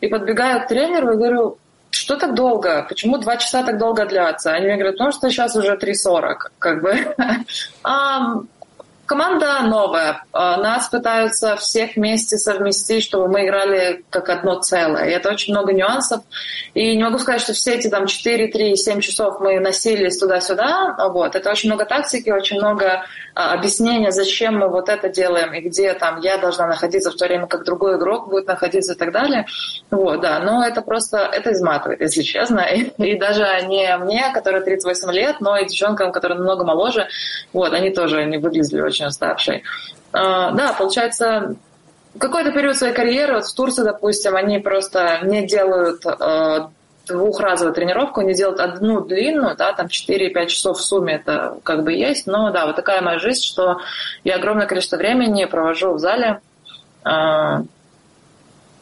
[0.00, 1.58] и подбегаю к тренеру и говорю,
[1.91, 2.85] что так долго?
[2.87, 4.51] Почему два часа так долго длятся?
[4.51, 6.35] Они мне говорят, потому что сейчас уже 3.40.
[6.59, 7.15] Как бы.
[9.09, 10.23] Команда новая.
[10.33, 15.09] А, нас пытаются всех вместе совместить, чтобы мы играли как одно целое.
[15.09, 16.21] И это очень много нюансов.
[16.75, 20.95] И не могу сказать, что все эти там 4, 3, 7 часов мы носились туда-сюда.
[21.09, 21.35] Вот.
[21.35, 25.93] Это очень много тактики, очень много а, объяснения, зачем мы вот это делаем и где
[25.93, 29.47] там я должна находиться в то время, как другой игрок будет находиться и так далее.
[29.89, 30.39] Вот, да.
[30.39, 32.59] Но это просто, это изматывает, если честно.
[32.59, 37.07] И, и даже не мне, которая 38 лет, но и девчонкам, которые намного моложе,
[37.53, 39.63] вот, они тоже не выглядели очень очень уставший.
[40.11, 41.55] А, да, получается,
[42.17, 46.71] какой-то период своей карьеры, вот в Турции, допустим, они просто не делают а,
[47.07, 51.93] двухразовую тренировку, они делают одну длинную, да, там 4-5 часов в сумме это как бы
[51.93, 53.79] есть, но да, вот такая моя жизнь, что
[54.23, 56.41] я огромное количество времени провожу в зале,
[57.03, 57.63] а,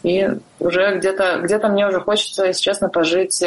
[0.04, 3.44] и уже где-то где мне уже хочется, если честно, пожить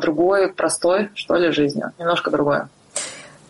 [0.00, 2.68] другой, простой, что ли, жизнью, немножко другое.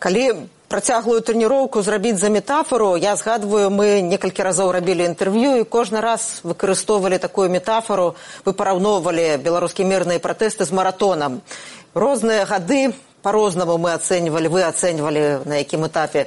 [0.03, 6.01] Калі працяглую трэніроўку зрабіць за метафору я згадваю мы некалькі разоў рабілі інтэрв'ю і кожны
[6.01, 11.45] раз выкарыстоўвалі такую метафору вы параўноўвалі беларускія мірныя пратэсты з маратонам.
[11.93, 12.89] Розныя гады
[13.21, 16.25] по-рознаму мы ацэньвалі вы ацэньвалі на якім этапе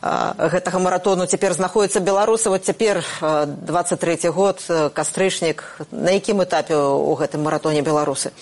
[0.00, 2.48] гэтага маратону цяпер знаходіцца беларусы.
[2.48, 4.64] Вот цяпер 23 год
[4.96, 5.84] кастрычнік.
[5.92, 8.32] На якім этапе у гэтым маратоне беларусы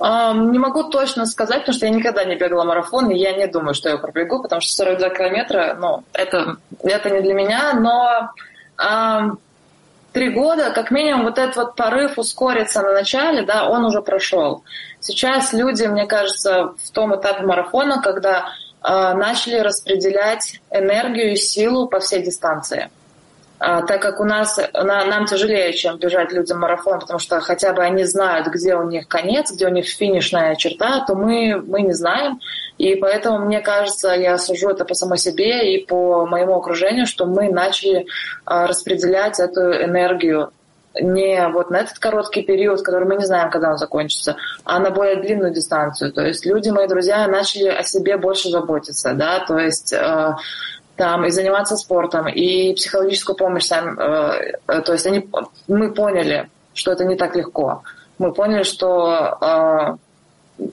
[0.00, 3.74] Не могу точно сказать, потому что я никогда не бегала марафон, и я не думаю,
[3.74, 8.30] что я пробегу, потому что 42 километра, ну, это, это не для меня, но
[8.76, 9.30] а,
[10.12, 14.64] три года, как минимум, вот этот вот порыв ускориться на начале, да, он уже прошел.
[15.00, 18.46] Сейчас люди, мне кажется, в том этапе марафона, когда
[18.80, 22.90] а, начали распределять энергию и силу по всей дистанции.
[23.66, 27.72] А, так как у нас на, нам тяжелее, чем бежать людям марафон, потому что хотя
[27.72, 31.80] бы они знают, где у них конец, где у них финишная черта, то мы, мы
[31.80, 32.40] не знаем.
[32.76, 37.24] И поэтому, мне кажется, я сужу это по самой себе и по моему окружению, что
[37.24, 38.06] мы начали
[38.44, 40.50] а, распределять эту энергию
[41.00, 44.90] не вот на этот короткий период, который мы не знаем, когда он закончится, а на
[44.90, 46.12] более длинную дистанцию.
[46.12, 50.34] То есть люди, мои друзья, начали о себе больше заботиться, да, то есть э,
[50.96, 55.28] там и заниматься спортом, и психологическую помощь сам, э, э, то есть они,
[55.66, 57.82] мы поняли, что это не так легко.
[58.18, 59.96] Мы поняли, что э,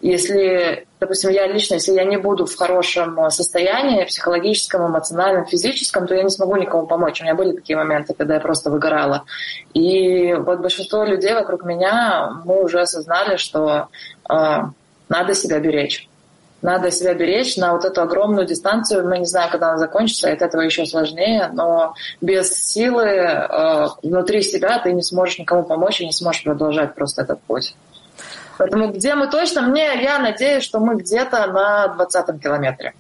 [0.02, 6.14] если, допустим, я лично, если я не буду в хорошем состоянии, психологическом, эмоциональном, физическом, то
[6.14, 7.20] я не смогу никому помочь.
[7.20, 9.24] У меня были такие моменты, когда я просто выгорала.
[9.74, 13.88] И вот большинство людей вокруг меня, мы уже осознали, что
[14.30, 14.58] э,
[15.10, 16.08] надо себя беречь
[16.63, 19.07] надо себя беречь на вот эту огромную дистанцию.
[19.09, 23.89] Мы не знаем, когда она закончится, и от этого еще сложнее, но без силы э,
[24.03, 27.75] внутри себя ты не сможешь никому помочь и не сможешь продолжать просто этот путь.
[28.59, 32.95] Поэтому где мы точно, мне, я надеюсь, что мы где-то на 20-м километре.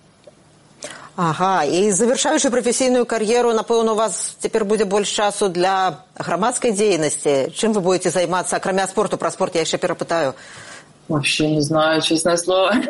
[1.16, 7.56] Ага, і завяршаючы прафесійную кар'еру, напэўна, у вас цяпер будзе больш часу для грамадскай дзейнасці.
[7.56, 10.34] Чым вы будете займацца акрамя спорту пра спорт я яшчэ перапытаю.
[11.11, 12.73] Вообще не знаю, честное слово.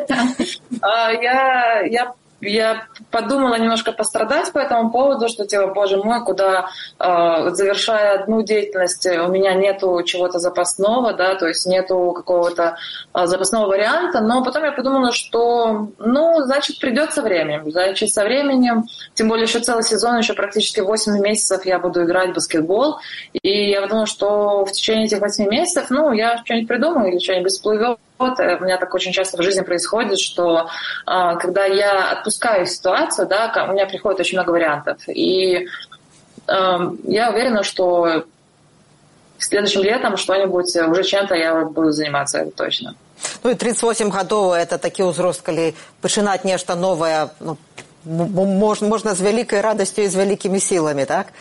[0.80, 6.70] А, я, я я подумала немножко пострадать по этому поводу, что типа, боже мой, куда
[6.98, 12.76] э, завершая одну деятельность, у меня нету чего-то запасного, да, то есть нету какого-то
[13.14, 18.84] э, запасного варианта, но потом я подумала, что, ну, значит, придется время, значит, со временем,
[19.14, 22.98] тем более еще целый сезон, еще практически 8 месяцев я буду играть в баскетбол,
[23.40, 27.52] и я подумала, что в течение этих 8 месяцев, ну, я что-нибудь придумаю или что-нибудь
[27.52, 30.69] всплывет у меня так очень часто в жизни происходит, что
[31.05, 34.97] а, когда я отпускаю ситуацию, да, у меня приходит очень много вариантов.
[35.07, 35.67] И
[36.47, 38.25] а, я уверена, что
[39.37, 42.95] следующим летом что-нибудь, уже чем-то я буду заниматься, это точно.
[43.43, 47.57] Ну и 38 гадоў это такі ўзрост, калі пачынаць нешта новае ну,
[48.05, 51.33] можна, можна з вялікай радасцю і з вялікімі сіламі, так?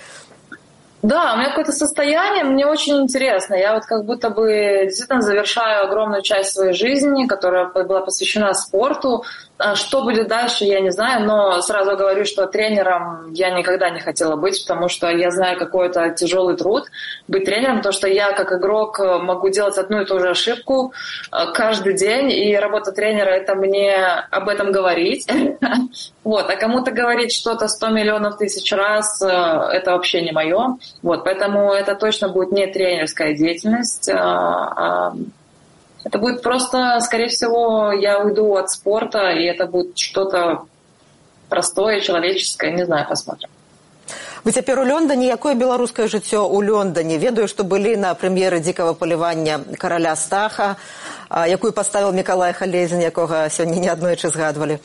[1.01, 3.55] Да, у меня какое-то состояние, мне очень интересно.
[3.55, 9.23] Я вот как будто бы действительно завершаю огромную часть своей жизни, которая была посвящена спорту.
[9.63, 13.99] А что будет дальше, я не знаю, но сразу говорю, что тренером я никогда не
[13.99, 16.85] хотела быть, потому что я знаю, какой это тяжелый труд
[17.27, 20.93] быть тренером, потому что я как игрок могу делать одну и ту же ошибку
[21.31, 23.95] э, каждый день, и работа тренера— это мне
[24.31, 25.27] об этом говорить.
[26.23, 26.47] Вот.
[26.51, 30.77] А кому-то говорить что-то 100 миллионов тысяч раз— это вообще не мое.
[31.01, 31.23] Вот.
[31.23, 35.13] Поэтому это точно будет не тренерская деятельность, а, а
[36.03, 40.65] это будет просто, скорее всего, я уйду от спорта, и это будет что-то
[41.49, 43.49] простое, человеческое, не знаю, посмотрим.
[44.43, 48.97] Вы цяпер у Лондоне якое беларускае жыццё ў Лондоне ведаю што былі на прэм'еры дзікага
[48.97, 50.81] палівання караля стаха
[51.29, 54.81] якую паставіў мікалай халезін якога сёння не аднойчы згадвалі.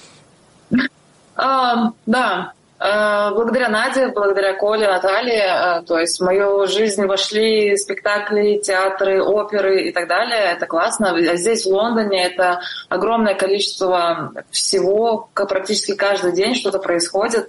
[2.06, 2.52] Да.
[2.52, 9.22] Э, благодаря Наде, благодаря Коле, Наталье, э, то есть в мою жизнь вошли спектакли, театры,
[9.22, 10.52] оперы и так далее.
[10.52, 11.10] Это классно.
[11.10, 12.60] А здесь, в Лондоне, это
[12.90, 17.48] огромное количество всего, практически каждый день что-то происходит.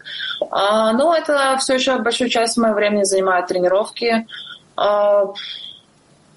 [0.50, 4.26] А, но это все еще большую часть моего времени занимают тренировки.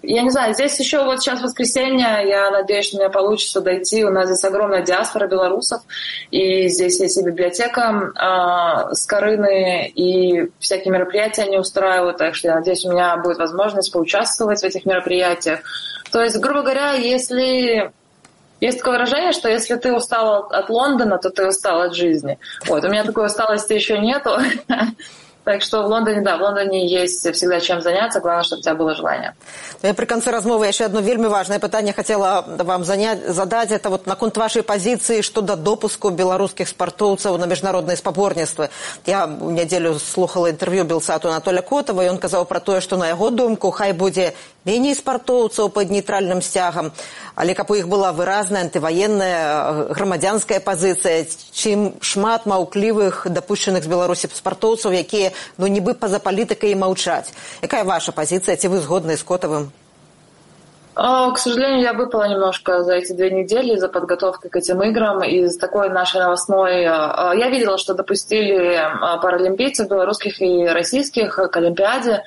[0.03, 4.05] Я не знаю, здесь еще вот сейчас воскресенье, я надеюсь, что у меня получится дойти.
[4.05, 5.83] У нас здесь огромная диаспора белорусов,
[6.31, 8.13] и здесь есть и библиотека
[8.91, 13.39] э, с Корыны, и всякие мероприятия они устраивают, так что я надеюсь, у меня будет
[13.39, 15.61] возможность поучаствовать в этих мероприятиях.
[16.11, 17.93] То есть, грубо говоря, если
[18.61, 22.39] есть такое выражение, что если ты устал от Лондона, то ты устал от жизни.
[22.67, 24.39] Вот, у меня такой усталости еще нету.
[25.45, 28.75] Так что в Лондоне, да, в Лондоне есть всегда чем заняться, главное, чтобы у тебя
[28.75, 29.35] было желание.
[29.83, 33.71] Я при конце размовы еще одно вельми важное питание хотела вам занять, задать.
[33.71, 38.69] Это вот наконт вашей позиции щодо допуску белорусских спортовцев на международные спаборніцтвы.
[39.07, 43.31] Я неделю слухала интервью Белсату Анатолия Котова, и он сказал про то, что на его
[43.31, 46.93] думку хай будет меней спартоўцаў под нейтральным сцягам
[47.35, 54.29] але каб у іх была выразная антываенная грамадзянская пазіцыя чым шмат маўклівых дапушчаных з беларусі
[54.29, 59.25] спартоўцаў якія ну нібы па-за палітыкай і маўчаць якая ваша пазіцыя ці вы згодны з
[59.25, 59.71] котавым
[61.01, 65.23] к сожалению, я выпала немножко за эти две недели за подготовкой к этим играм.
[65.23, 66.83] Из такой нашей новостной...
[66.83, 68.79] Я видела, что допустили
[69.23, 72.23] паралимпийцев белорусских и российских к Олимпиаде.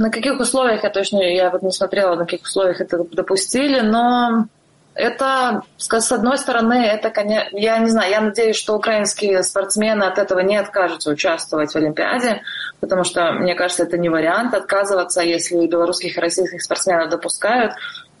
[0.00, 4.46] На каких условиях, я точно я вот не смотрела, на каких условиях это допустили, но
[4.94, 10.16] это, с одной стороны, это, конечно, я не знаю, я надеюсь, что украинские спортсмены от
[10.16, 12.40] этого не откажутся участвовать в Олимпиаде,
[12.80, 17.74] потому что, мне кажется, это не вариант отказываться, если белорусских и российских спортсменов допускают.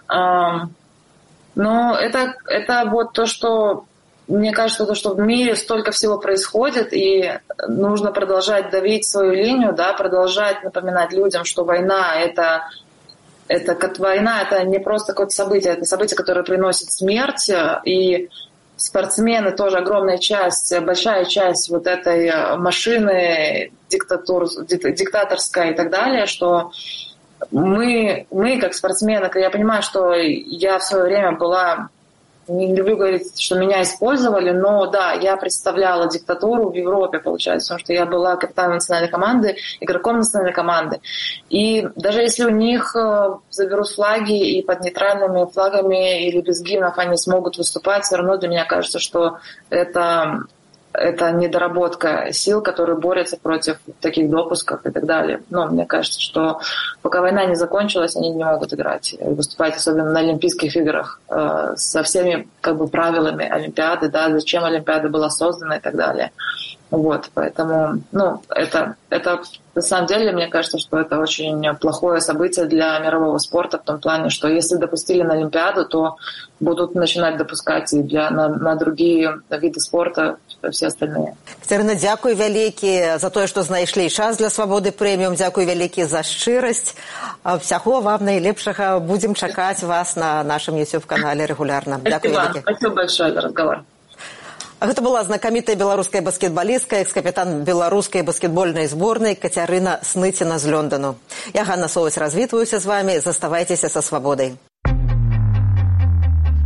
[0.06, 0.68] Но
[1.98, 3.86] это, это вот то, что
[4.30, 9.72] мне кажется, то, что в мире столько всего происходит, и нужно продолжать давить свою линию,
[9.72, 12.62] да, продолжать напоминать людям, что война это
[13.48, 17.50] это как война, это не просто какое-то событие, это событие, которое приносит смерть,
[17.84, 18.28] и
[18.76, 26.70] спортсмены тоже огромная часть, большая часть вот этой машины диктатур, диктаторской и так далее, что
[27.50, 31.88] мы, мы как спортсмены, я понимаю, что я в свое время была
[32.50, 37.84] не люблю говорить, что меня использовали, но да, я представляла диктатуру в Европе, получается, потому
[37.84, 41.00] что я была капитаном национальной команды, игроком национальной команды.
[41.48, 46.98] И даже если у них э, заберут флаги и под нейтральными флагами или без гимнов
[46.98, 49.38] они смогут выступать, все равно для меня кажется, что
[49.70, 50.44] это
[51.00, 55.42] это недоработка сил, которые борются против таких допусков и так далее.
[55.48, 56.60] Но мне кажется, что
[57.02, 62.02] пока война не закончилась, они не могут играть, выступать, особенно на Олимпийских играх, э, со
[62.02, 66.32] всеми как бы правилами Олимпиады, да, зачем Олимпиада была создана и так далее.
[66.90, 69.40] Вот, поэтому, ну, это, это
[69.76, 74.00] на самом деле, мне кажется, что это очень плохое событие для мирового спорта в том
[74.00, 76.16] плане, что если допустили на Олимпиаду, то
[76.58, 80.38] будут начинать допускать и для, на, на другие виды спорта
[80.71, 81.35] все остальные.
[81.61, 85.35] Катерина, дзякуй вялікі за тое, што знайшлі час для свабоды прэміум.
[85.35, 86.95] Дзякуй вялікі за шчырасць.
[87.43, 88.99] Всяго вам найлепшага.
[88.99, 91.99] Будзем чакаць вас на нашым YouTube-канале регулярна.
[92.03, 92.59] Дзякуй вялікі.
[92.59, 93.83] Спасибо большое за разговор.
[94.81, 101.15] Гэта была знакамітая беларуская баскетбалістка, экс-капітан беларускай баскетбольнай зборнай Кацярына Сныціна з Лёндану.
[101.53, 104.57] Я Ганна Соваць развітваюся з вамі, заставайцеся са свабодай.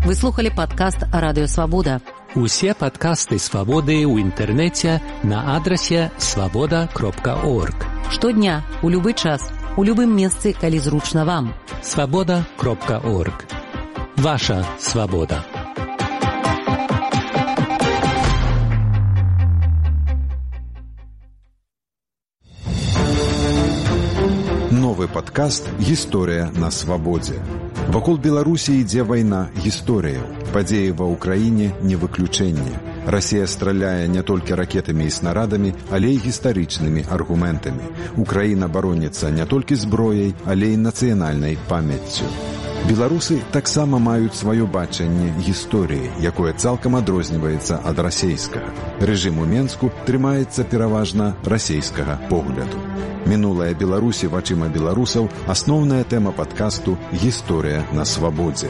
[0.06, 2.02] Вы слухали падкаст радыёвабода.
[2.36, 7.90] Усе падкасты свабоды ў інтэрнэце на адрасе свабода кропка орг.
[8.14, 11.54] Штодня, у любы час, у любым месцы, калі зручна вам.
[11.82, 13.46] Свабода кропка орг.
[14.18, 15.42] Ваша свабода.
[24.72, 27.42] Новы падкаст гісторыя на свабодзе.
[27.90, 30.43] Вакол Беларусі ідзе вайна гісторыяў.
[30.55, 32.79] Падзеі ва ўкраіне не выключэнне.
[33.11, 37.91] Расія страляе не толькі ракетамі і снарадамі, але і гістарычнымі аргументамі.
[38.15, 42.31] Украіна бароніцца не толькі зброяй, але і нацыянальнай памяццю.
[42.87, 48.71] Беларусы таксама маюць сваё бачанне гісторыі, якое цалкам адрозніваецца ад расейскага.
[49.01, 52.79] Рэжым у Менску трымаецца пераважна расейскага погляду.
[53.27, 58.69] Мінулая Беларусі вачыма беларусаў асноўная тэма падкасту гісторыя на свабодзе.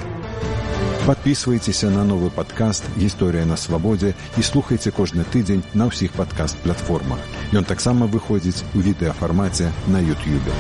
[1.10, 7.18] Падпісвайцеся на новы падкаст гісторыя на свабодзе і слухайце кожны тыдзень на ўсіх падкаст-платформах.
[7.50, 10.54] Ён таксама выходзіць у відэафармаце на Ютюбе.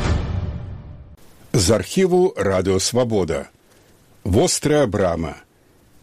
[1.53, 3.53] З архіву радыёвабода.
[4.23, 5.35] Вострая брама.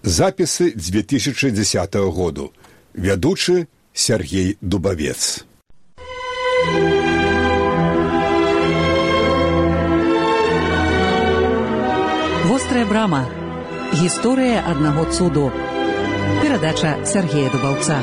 [0.03, 2.53] Запісы 2010 году.
[2.93, 3.67] Вядучы
[3.98, 5.46] Сергей Дубавец.
[12.44, 13.24] Вострая брама.
[13.94, 15.50] Гісторыя аднаго цуду.
[16.42, 17.96] Перадача Сергея Дубаўца.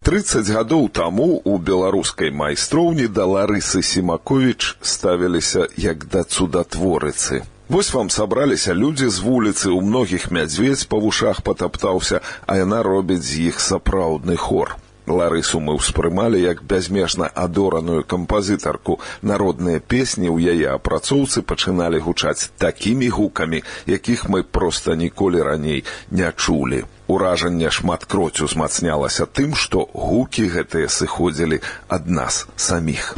[0.00, 7.44] Трыццаць гадоў таму у беларускай майстроўні да Ларысы Семаковіч ставіліся як да цудатворыцы.
[7.68, 13.26] Вось вам сабраліся людзі з вуліцы, у многіх мядзведь па вушах патаптаўся, а яна робіць
[13.26, 14.76] з іх сапраўдны хор.
[15.06, 18.98] Ларысу мы ўспрымалі як бязмежна адораную кампазітарку.
[19.22, 26.30] Народныя песні ў яе апрацоўцы пачыналі гучаць такімі гукамі, якіх мы проста ніколі раней не
[26.36, 26.86] чулі.
[27.06, 33.14] Уражанне шматкроць узмацнялася тым, што гукі гэтыя сыходзілі ад нас саміх.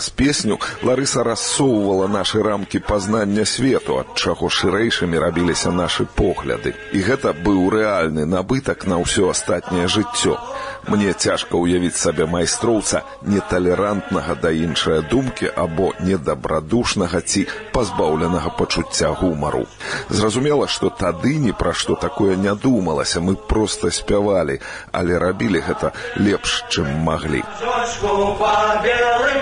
[0.00, 6.74] праз песню Ларыса рассоўвала нашы рамкі пазнання свету, ад чаго шырэйшымі рабіліся нашы погляды.
[6.92, 10.38] І гэта быў рэальны набытак на ўсё астатняе жыццё.
[10.87, 19.65] Мне цяжка ўявіць сабе майстроўца неталерантнага да іншае думкі або недабрадушнага ці пазбаўленага пачуцця гумару.
[20.09, 24.59] Зразумела, што тады ні пра што такое не думалася, мы проста спявалі,
[24.91, 27.43] але рабілі гэта лепш, чым маглі.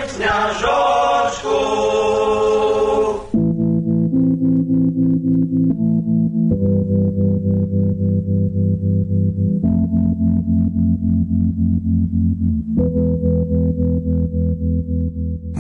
[0.10, 1.60] Снежочку.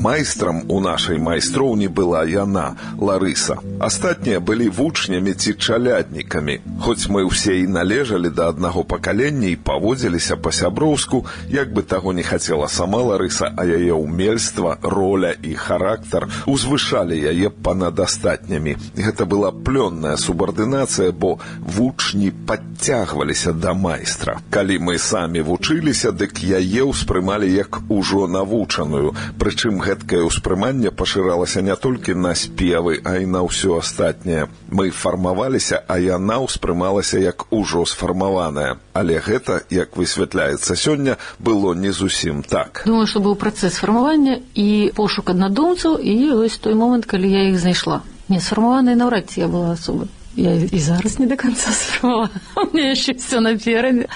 [0.09, 3.61] Майстрам у нашай майстроўні была яна, Ларыса.
[3.78, 6.60] Астатнія былі вучнямі ці чаляднікамі.
[6.80, 12.22] Хоць мы ўсе і належалі да аднаго пакалення і паводзіліся па-сяброўску, як бы таго не
[12.22, 18.76] хацела сама Ларыса, а яе ўмельства, роля і характар узвышалі яе па-над астатнямі.
[18.96, 24.40] Гэта была плённая субардынацыя, бо вучні падцягваліся да майстра.
[24.50, 31.76] Калі мы самі вучыліся, дык яе ўспрымалі як ужо навучаную, прычым гэткае ўспрыманне пашыралася не
[31.76, 34.49] толькі на спевы, а і на ўсё астатняе.
[34.69, 38.77] Мы фармаваліся, а яна ўспрымалася як ужо сфармаваная.
[38.93, 42.83] Але гэта, як высвятляецца сёння, было не зусім так.
[42.85, 47.59] Думаю, што быў працэс фармавання і пошук аднадумцаў і вось той момант, калі я іх
[47.59, 48.01] знайшла.
[48.29, 50.09] Не сфармаваная наўрад ці я была асобай.
[50.38, 52.30] Я і зараз не до конца сфармавала.
[52.56, 54.08] У меня еще все напереде.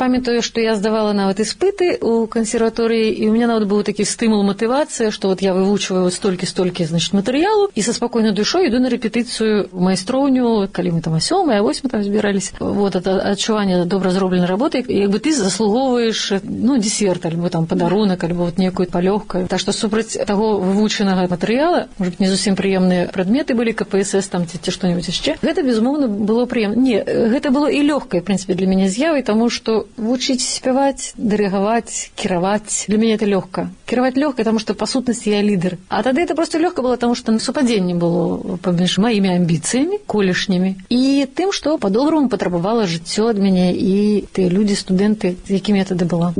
[0.00, 4.40] памятаю што я здавала нават іспыты у кансерваторыі і у меня нават быў такі стымул
[4.48, 8.88] матывацыя што вот я вывучваю столькі столькі значит матэрыялу і са спакойнай душой іду на
[8.88, 14.48] рэпетыцыю майстроўню калі мы там сёмая вось мы там збірались вот это адчуванне добра зробленай
[14.48, 19.60] работы як бы ты заслугоўваеш ну десерт альбо там падарунак альбо вот некую палёгкаю так
[19.60, 24.70] што супраць таго вывучанага матэрыяла может не зусім прыемныя прадметы былі кпсс там ці ці
[24.72, 29.23] што-нибудь яшчэ Гэта безумоўна было прыемна не гэта было і лёгкае прынцыпе для мяне з'явай
[29.23, 34.83] таму што вучыць спяваць дырыгаваць кіраваць для мяне это лёгка кіраваць лёгка таму што па
[34.83, 38.99] сутнасці я лідар а тады это просто лёгка было таму што на супадзенне было паміж
[38.99, 45.39] маімі амбіцыямі колішнімі і тым што па-добраму патрабавала жыццё ад мяне і тыя людзі студэнты
[45.47, 46.35] з якімі я тады была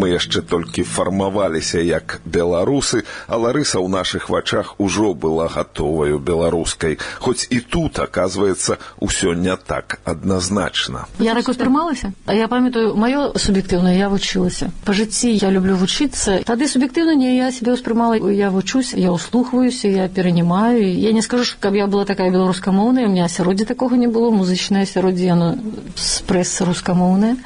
[0.00, 6.96] Мы яшчэ толькі фармаваліся як беларусы, а Ларыса ў нашых вачах ужо была гатоваю беларускай.
[7.20, 11.04] Хоць і тут, аказваецца, ўсё не так адназначна.
[11.20, 14.72] Я так успрымалася, А я памятаю маё суб'ектыўнае я вучылася.
[14.84, 16.40] Па жыцці я люблю вучыцца.
[16.48, 20.80] Тады суб'ектыўна не я себе ўспрымала, я вучусь, я ўслухваюся, я перанімаю.
[20.80, 24.88] Я не скажу, каб я была такая беларускамоўная, у меня асяроддзе такога не было, музычнае
[24.88, 25.54] асяроддзе яно
[25.96, 27.36] з прэсы рускамоўнае.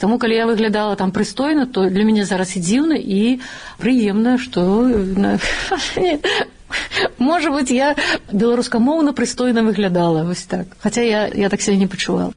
[0.00, 3.40] Таму калі я выглядала там прыстойна, то для мяне зараз і дзіўна і
[3.78, 4.96] прыемна, што
[7.18, 7.94] можа быць я
[8.32, 10.66] беларускамоўна прыстойна выглядала вось так.
[10.80, 12.32] Хаця я, я так сябе не пачувала.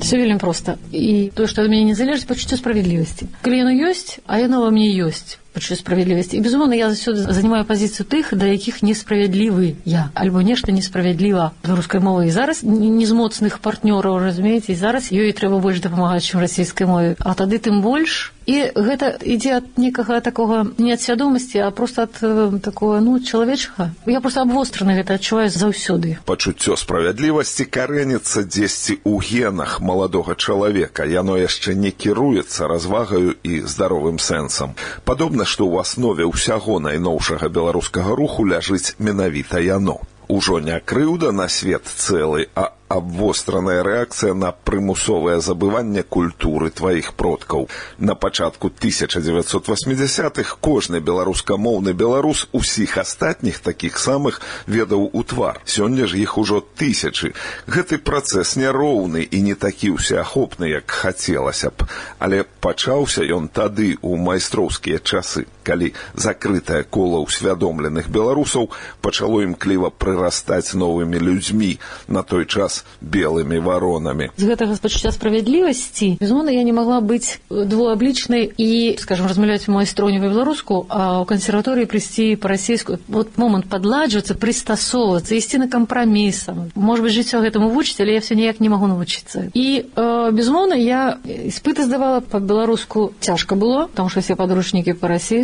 [0.00, 3.26] Все вельмі проста і тое, што ад мяне не залежыць пачуццё справядлівасці.
[3.42, 6.36] Калі яно ёсць, а яно ва мне ёсць пачуццё справядлівасці.
[6.36, 12.00] І безумоўна, я заўсёды занимаю пазіцыю тых, да якіх несправядлівы я альбо нешта несправядліва беларускай
[12.00, 16.44] мовы і зараз не з моцных партнёраў разумееце і зараз ёй трэба больш дапамагаць чым
[16.44, 21.64] расійскай мове а тады тым больш і гэта ідзе ад некага такога не ад свядомасці
[21.66, 27.64] а просто ад э, такого ну чалавечага я просто абвостраны гэта адчуваю заўсёды пачуццё справядлівасці
[27.64, 35.39] карэніцца дзесьці ў генах маладога чалавека яно яшчэ не кіруецца развагаю і здаровым сэнсам падобна
[35.44, 41.86] што ў аснове ўсяго найноўшага беларускага руху ляжыць менавіта яно ужо не крыўда на свет
[41.86, 47.68] цэлы а абвостраная рэакцыя на прымусовае забыванне культуры тваіх продкаў.
[47.98, 55.60] На пачатку 1980х кожны беларускамоўны беларус усіх астатніх такіх самых ведаў у твар.
[55.64, 57.34] Сёння ж іх ужо тысячы.
[57.66, 64.14] Гэты працэс няроўны і не такі ўсеахопны, як хацелася б, але пачаўся ён тады ў
[64.14, 68.70] майстроўскія часы калі закрытае кола ўсвядомленых беларусаў
[69.02, 71.78] пачало імкліва прырастаць новымі людзьмі
[72.08, 78.46] на той час белымі варонамі з гэтага пачуцця справядлівасці безумоўна я не могла быць двуаблічнай
[78.56, 85.66] і скажем размаўляць майстроневую беларуску а ў кансерваторыі прыйсці па-расійску вот момант падладжвацца прыстасоўвацца ісці
[85.66, 89.66] на кампрамісам может быть жыццё гэтаму вучыць але я все ніяк не магу навучыцца і
[89.82, 94.94] э, безумоўна я іспыты здавала па-беларуску цяжка было там што все падручнікі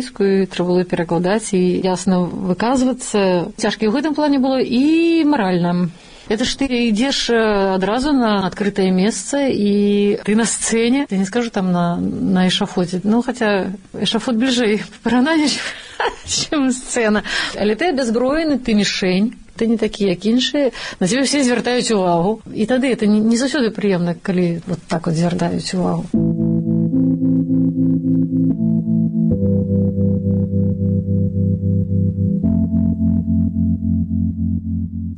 [0.08, 5.90] па-расійску трэба было перакладаць і ясна выказвацца цяжкі ў гэтым плане было і маральна
[6.28, 11.50] это ж ты ідзеш адразу на адкрытае месца і ты на сцэне я не скажу
[11.50, 15.58] там на на эшафоце ну хаця эшафот бліжэй парананеш
[16.26, 17.24] чым сцэна
[17.56, 22.38] але ты бязброены ты мішень ты не такі як іншыя на цябе все звяртаюць увагу.
[22.54, 26.47] І тады это не заўсёды прыемна калі вот так вот звяртаюць увагу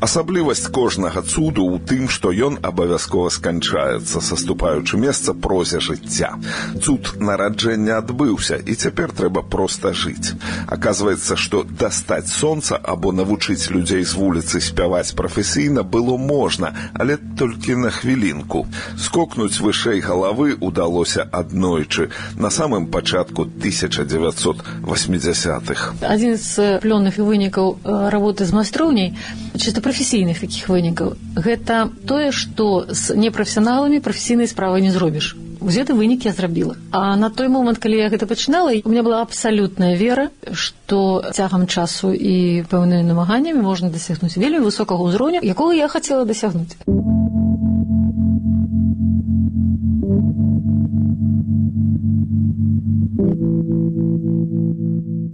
[0.05, 6.35] Асаблівасць кожнага цуду ў тым, што ён абавязкова сканчаецца, саступаючы месца прозе жыцця.
[6.83, 10.35] Цуд нараджэння адбыўся і цяпер трэба проста жыць.
[10.67, 17.75] Аказваецца, што дастаць сонца або навучыць людзей з вуліцы спяваць прафесійна было можна, але толькі
[17.75, 18.67] на хвілінку.
[18.99, 26.03] Скокнуць вышэй галавы ўдалося аднойчы на самым пачатку 1980-х.
[26.03, 27.79] Адзін з плённых вынікаў
[28.11, 29.15] работы з майстроўняй
[29.55, 36.30] чыста прафесійных такіх вынікаў гэта тое што з непрафесіяналамі прафесійнай справы не зробіш гэты вынік
[36.30, 40.30] я зрабіла а на той момант калі я гэта пачынала у меня была абсалютная вера
[40.54, 46.78] што цягам часу і пэўнымі намаганнямі можна дасягнуць вельмі высокага ўзроўню якога я хацела дасягнуць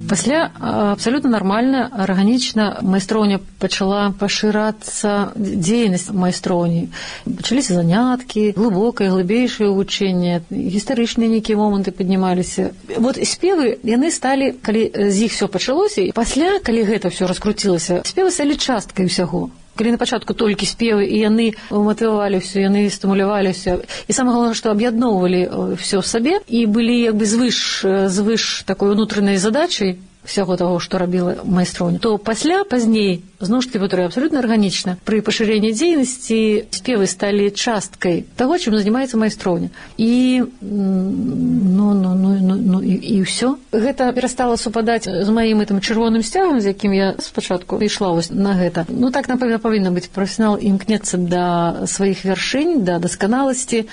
[0.09, 6.89] пасля абсалютна нармальна арганічна майстроўня пачала пашырацца дзейнасць майстроўні
[7.27, 12.73] пачаліся заняткі глыбокае глыбейшае вывучэнне гістарычныя нейкія моманты паднімаліся.
[12.99, 18.03] Вот спевы яны сталі калі з іх все пачалося і пасля калі гэта все раскруцілася
[18.07, 23.80] спевы сталі часткай усяго калі на пачатку толькі спевы і яны матывавалі ўсё яны стымуляваліся
[23.82, 25.42] і сама галоўна што аб'ядноўвалі
[25.80, 30.99] ўсё ў сабе і былі як бы звыш звыш такой унутранай задачай Всяго того што
[30.99, 37.07] рабіла майстроўня то пасля пазней зноў ж таки которая абсолютно арганічна пры пашырэнні дзейнасці спевы
[37.07, 43.57] сталі часткай того чым занимается майстроўня і ну ну ну ну, ну і, і ўсё
[43.73, 48.55] гэта перастала супадаць з маім гэтым чырвоным сцягам з якім я спачатку ішла вось на
[48.59, 48.87] гэта.
[48.89, 51.47] Ну так напэўна павінна быць прафесіонал імкнецца да
[51.87, 53.87] сваіх вяршынь да дасканаласці.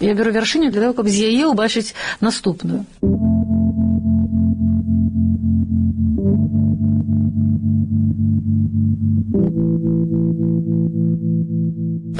[0.00, 2.84] Я беру вяршыню для того каб з яе ўбачыць наступную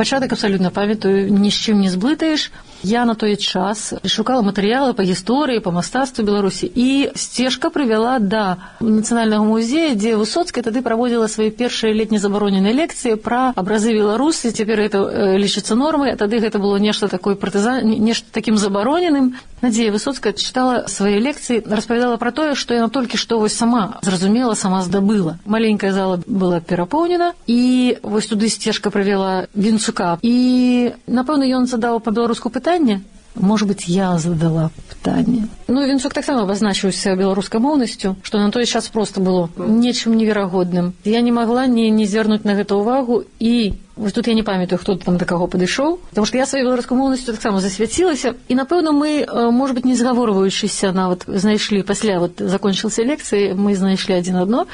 [0.01, 2.49] пачатак абсалютна памятаю ні з чым не зблытаеш
[2.86, 8.58] я на той час шукала матэрыялы па гісторыі па мастацтву беларусі і сцежка прывяла да
[8.80, 14.80] нацыянальнага музея дзе высоцкая тады праводзіла свае першыя летне забароненыя лекцыі пра абразы беларусы цяпер
[14.86, 19.92] это э, лічыцца нормай а тады гэта было нешта такое партызан нешта такім забароненым надзея
[19.92, 24.86] высоцкая чытала свае лекцыі распавядала пра тое што яна толькі што вось сама зразумела сама
[24.86, 31.98] здабыла маленькая зала была перапоўнена і вось туды сцежка правяла вінцука і напэўна ён задаў
[32.00, 33.03] па-беларуску пытанне пытанне
[33.35, 39.21] может быть я задала пытанне ну вінцук таксама абазначыўся беларускамоўнасцю што на той час просто
[39.21, 44.27] было нечым неверагодным я не могла не не звярнуць на гэта ўвагу і вось тут
[44.27, 48.35] я не памятаю хто там да каго падышоў потому что я сваёй беларускамоўнасцю таксама засвяцілася
[48.49, 54.15] і напэўна мы может быть не згаворваючыся нават знайшлі пасля вот закончился лекцыі мы знайшлі
[54.15, 54.67] адзін адно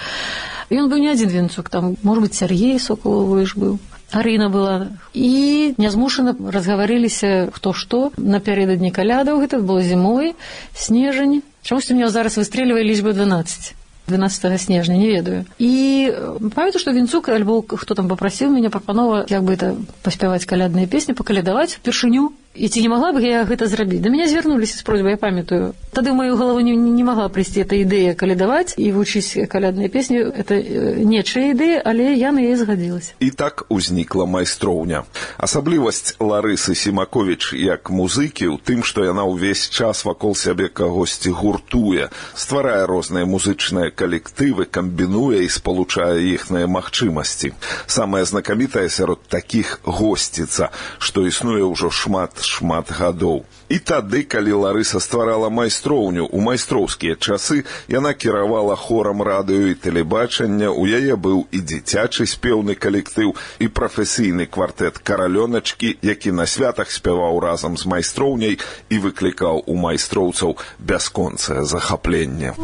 [0.71, 3.79] ён быў не адзін вінцук там может быть сергей соколовы ж быў
[4.12, 10.36] Арына была і нязмушана разгаварыліся хто што напярэдадні калядаў гэта было зімой
[10.76, 13.76] снежань чамусьці мне зараз выстрэльвае лічба 12
[14.12, 16.12] 12 снежня не ведаю і
[16.56, 21.16] памятаю што вінцук альбо хто там попрасіў мяне прапанова як бы это паспяваць калядныя песні
[21.16, 25.16] пакалядаваць упершыню і ці не могла бы я гэта зрабіць да мяне звярнуліся з просьбай
[25.16, 29.48] я памятаю тады ў маю галаву не, не могла прыйсці эта ідэя калядаваць і вучыць
[29.48, 35.08] калядныя песні это э, нечая ідэя але я на яе згадзілася і так узнікла майстроўня
[35.40, 42.12] асаблівасць ларысы семакович як музыкі ў тым што яна ўвесь час вакол сябе кагосьці гуртуе
[42.36, 47.56] стварае розныя музычныя калектывы камбінуе і спалучае іхныя магчымасці
[47.88, 53.45] самая знакамітая сярод такіх госціца што існуе ўжо шмат шмат гадоў.
[53.69, 60.71] І тады, калі Ларыса стварала майстроўню ў майстроўскія часы, яна кіравала хорам радыё і тэлебачання,
[60.71, 67.41] у яе быў і дзіцячы спеўны калектыў і прафесійны квартэт каралёначкі, які на святах спяваў
[67.43, 72.55] разам з майстроўняй і выклікаў у майстроўцаў бясконцае захапленне.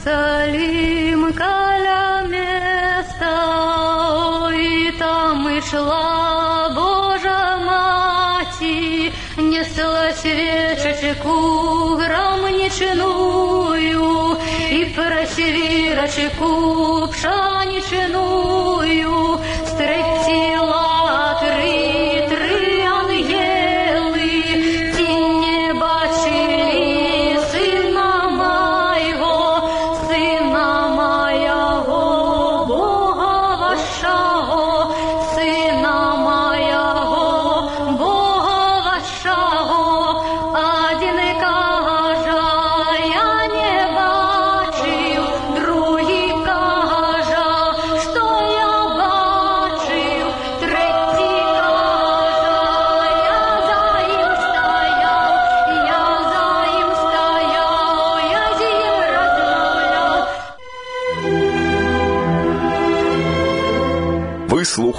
[0.00, 3.36] Иерусалим, каля места,
[4.50, 6.99] и там и шла Божа
[8.70, 14.36] Мати, несла свечечку громничную,
[14.70, 19.19] и просвирочку пшаничную,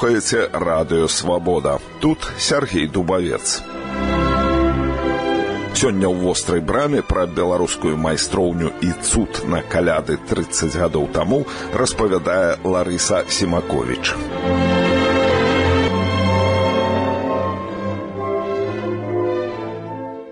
[0.01, 3.61] слухаеце радыё свабода тут сергей дубавец.
[5.75, 12.57] Сёння ў вострай браме пра беларускую майстроўню і цуд на каляды 30 гадоў таму распавядае
[12.63, 14.17] ларыса семакович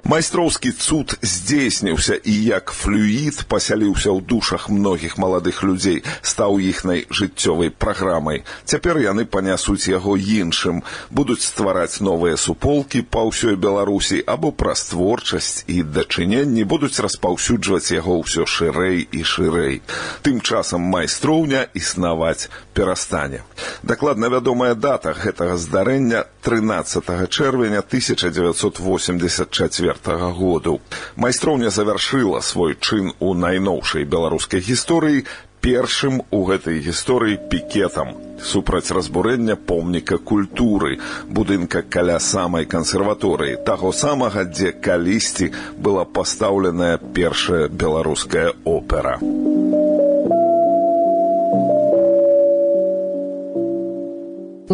[0.10, 7.70] майстроўскі цуд здзейсніўся і як флюід пасяліўся ў душах многіх маладых людзей стаў іхнай жыццёвай
[7.70, 10.82] праграмай цяпер яны панясуць яго іншым.
[11.14, 18.18] Будуць ствараць новыя суполкі па ўсёй беларусі або праз творчасць і дачыненні будуць распаўсюджваць яго
[18.26, 19.82] ўсё шырэй і шырэй.
[20.26, 22.50] Тым часам майстроўня існаваць
[22.80, 23.44] перастане.
[23.84, 30.80] Дакладна вядомая дата гэтага здарэння 13 чэрвеня 1984 году.
[31.16, 35.26] Майстроўня завяршыла свой чын у найноўшай беларускай гісторыі
[35.60, 38.16] першым у гэтай гісторыі пікетам.
[38.40, 47.68] Супраць разбурэння помніка культуры будынка каля самай кансерваторыі таго самага дзе калісьці была пастаўленая першая
[47.68, 49.20] беларуская опера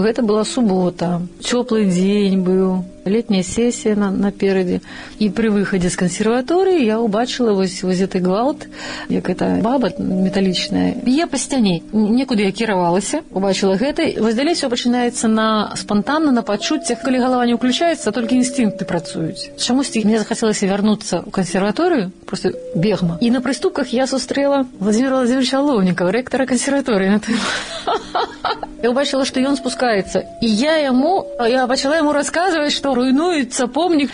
[0.06, 1.08] гэта была субота
[1.42, 2.70] цёплы дзень быў
[3.05, 4.81] летняя сессия на, наперадзе
[5.19, 8.67] і пры выхадзе з кансерваторыі я ўбачыла вось вось гэты гвалт
[9.09, 14.69] як это баба металічная я па сцяне некуды я кіравалася убачыла гэта вось далей все
[14.69, 20.67] пачынаецца на спонтанна на пачуццях калі галава не ўключаецца толькі інстынкты працуюць чамусьці мне захацелася
[20.67, 27.17] вярнуцца ў кансерваторыю просто бегма і на прыступках я сустрэла владимира владимировича лоўнікова рэктара кансерваторыі
[27.17, 27.37] на тым
[28.83, 34.12] я убачыла што ён спускаецца і я яму я пачала яму расказваць што руйнуецца помнік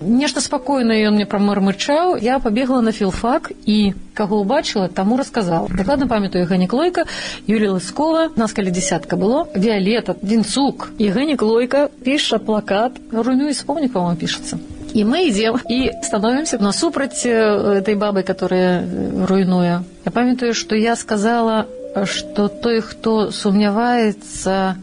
[0.00, 5.68] нешта спакойна ён мне прамармычаў я пабегла на філфак і каго ўбачыла таму расказала.
[5.72, 7.06] Дакладна памятаю гэнік лойка
[7.48, 13.96] юлія лыскова нас калі десятка было віолета вінцук і гэнік лойка піша плакат руйнуецца помнік
[13.96, 14.60] по-моему пішацца
[14.92, 18.84] и мы идем и становимся насупраць этой бабы, которая
[19.26, 19.84] руйнуя.
[20.04, 21.66] Я памятаю, что я сказала,
[22.04, 24.76] что той, хто сумняваецца,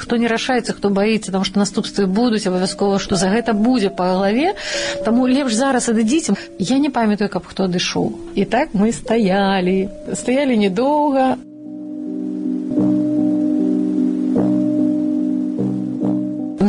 [0.00, 4.16] хто не рашаецца, хто баіцца, там што наступствы будуць абавязкова, што за гэта будзе па
[4.16, 4.56] галаве,
[5.04, 6.34] таму лепш зараз адыдзіце.
[6.58, 8.34] Я не памятаю, каб хто адышоў.
[8.34, 11.36] І так мы стаялі, стаялі недоўга,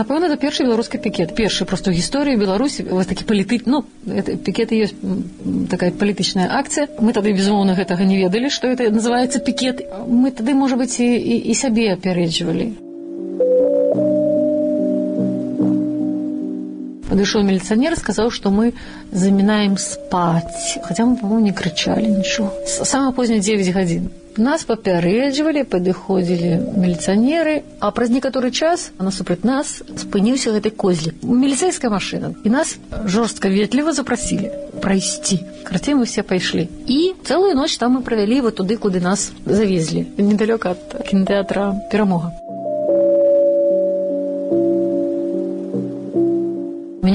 [0.01, 2.83] напэўна это першы беларускі пікет першы просто ў гісторыі беларусі.
[2.89, 4.97] Вось такі палітык ну пікеты ёсць
[5.69, 6.89] такая палітычная акцыя.
[6.99, 9.85] Мы тады безумоўна гэтага не ведалі што это называется пікет.
[10.07, 12.90] Мы тады можа быць і, і, і сябе апярэджвалі
[17.10, 18.72] падышоў міліцыянер сказаў што мы
[19.12, 26.76] замінаем спаць хаця мы по-моему не крычалі нічого самая позняя 9 гадзін нас папярэджвалі падыходзілі
[26.76, 33.48] міліцыянеры а праз некаторы час насупраць нас спыніўся гэты козлік міліцэйская машына і нас жорстка
[33.48, 34.50] ветліва запрасілі
[34.82, 39.32] прайсці карцей мы все пайшлі і цэлую ноч там мы правялі вот туды куды нас
[39.46, 42.39] завезлі недалёка ад кінотэатра перамога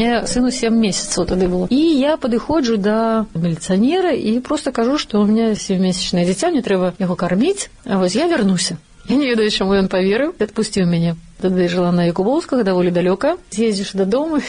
[0.05, 5.21] меня сыну 7 месяцаў тады было і я падыходжу да міліцыянера і просто кажу што
[5.21, 8.77] у меня семімесячнае дзіця мне трэба яго карміць а вось я вярнуся
[9.09, 13.93] я не ведаю чаму ён паверыў адпусціў мяне тады жыла на якубоўскага даволі далёка з'ездзіш
[13.97, 14.39] дадому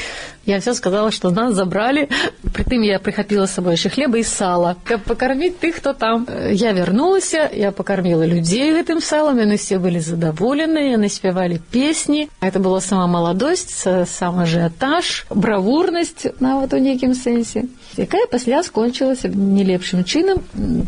[0.47, 2.09] я все сказала что нас забрали
[2.53, 6.73] притым я прихапіла с собой яшчэ хлеба і сала каб пакарміць тых хто там я
[6.73, 12.81] вярнулася я пакарміла людзей гэтым салам яны все былі задаволены яны спявалі песні это была
[12.81, 20.43] сама маладосць сам ажыятаж бравурнасць нават у нейкім сэнсе якая пасля скончылася не лепшым чынам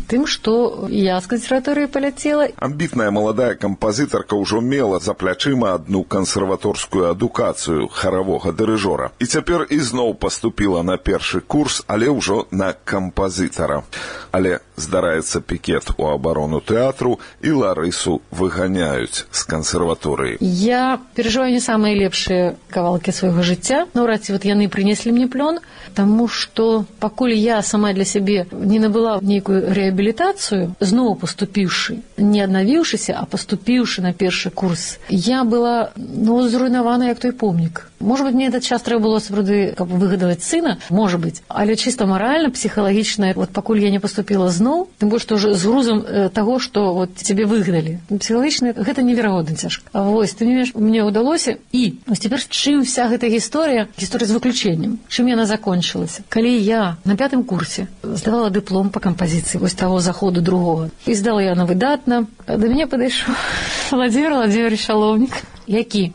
[0.09, 7.09] тым што я з кансерваторыі паляцела амбітная маладая кампазітарка ўжо мела за плячыма адну кансерваторскую
[7.11, 13.83] адукацыю харавога дырыжора і цяпер ізноў паступіла на першы курс але ўжо на кампазітара
[14.31, 21.95] але здараецца пікет у абарону тэатру і ларысу выганяюць з кансерваторыі я перажываю не самыя
[21.95, 25.59] лепшыя кавалкі свайго жыцця наўрад ці вот яны прынеслі мне плён
[25.95, 33.15] таму што пакуль я сама для сябе не набыла нейкую рэабілітацыю зноў паступіўшы не аднавіўшыся
[33.15, 38.47] а паступіўшы на першы курс я была ну зруйнавана як той помнік может быть мне
[38.47, 43.49] этот час трэба было сапраўды каб выгадаваць сына можа быть але чыста маральна псіхалагічна вот
[43.49, 44.68] пакуль я не поступила зноў
[44.99, 49.55] тым больш што уже з грузам э, таго што вот цябе выгадалі псіхалагічна гэта неверагодна
[49.55, 54.27] цяжка а вось ты не мне ўдалося і вось цяпер чым вся гэта гісторыя гісторыя
[54.29, 59.73] з выключэннем чым яна закончылася калі я на пятым курсе здавала дыплом по кампазіцыі вось
[59.73, 63.33] таго заходу другого і здала яна выдатна да мяне падышоў
[63.91, 65.33] владимир владимирович шалоўнік
[65.69, 66.11] які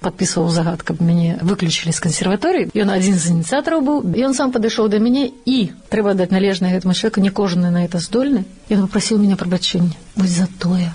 [0.00, 3.98] подпісваў загад каб мяне выключылі з кансерваторыі ён адзін з ініцыятараў быў
[4.28, 7.98] ён сам падышоў да мяне і трэба даць належнае гэтаму человеку не кожны на это
[7.98, 10.92] здольны ён папрасіў мяне прабачэння вось за тое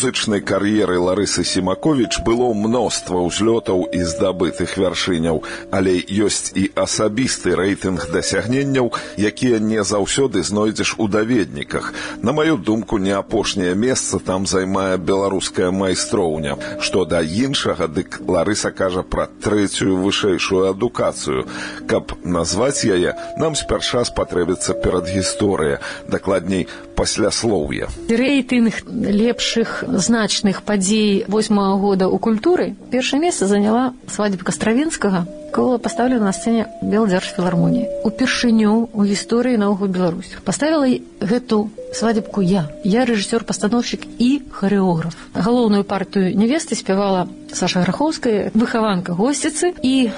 [0.00, 8.08] музычнай кар'еры ларысы семакович было мноства ўзлётаў і здабытых вяршыняў але ёсць і асабісты рэйтынг
[8.08, 11.92] дасягненняў якія не заўсёды знойдзеш у даведніках
[12.22, 18.72] на маю думку не апошняе месца там займае беларуская майстроўня што да іншага дык ларыса
[18.72, 21.44] кажа пра трэцюю вышэйшую адукацыю
[21.86, 26.68] каб назваць яе нам спярша спатрэбіцца перадгісторыя дакладней
[27.00, 27.88] пасляслоўе.
[28.08, 35.26] Рэйтынг лепшых значных падзей восьмага года ў культуры першае месца заняла свадьба Стравінскага,
[35.56, 38.04] была пастаўлена на сцэне Белдзяржфілармоніі.
[38.04, 40.32] Упершыню ў гісторыі наогул Беларусь.
[40.44, 40.88] Паставіла
[41.20, 42.68] гэту свадебку я.
[42.84, 45.16] Я рэжысёр-пастановшчык і харэограф.
[45.32, 50.10] Галоўную партыю невесты спявала Саша Грахоўская, выхаванка госціцы і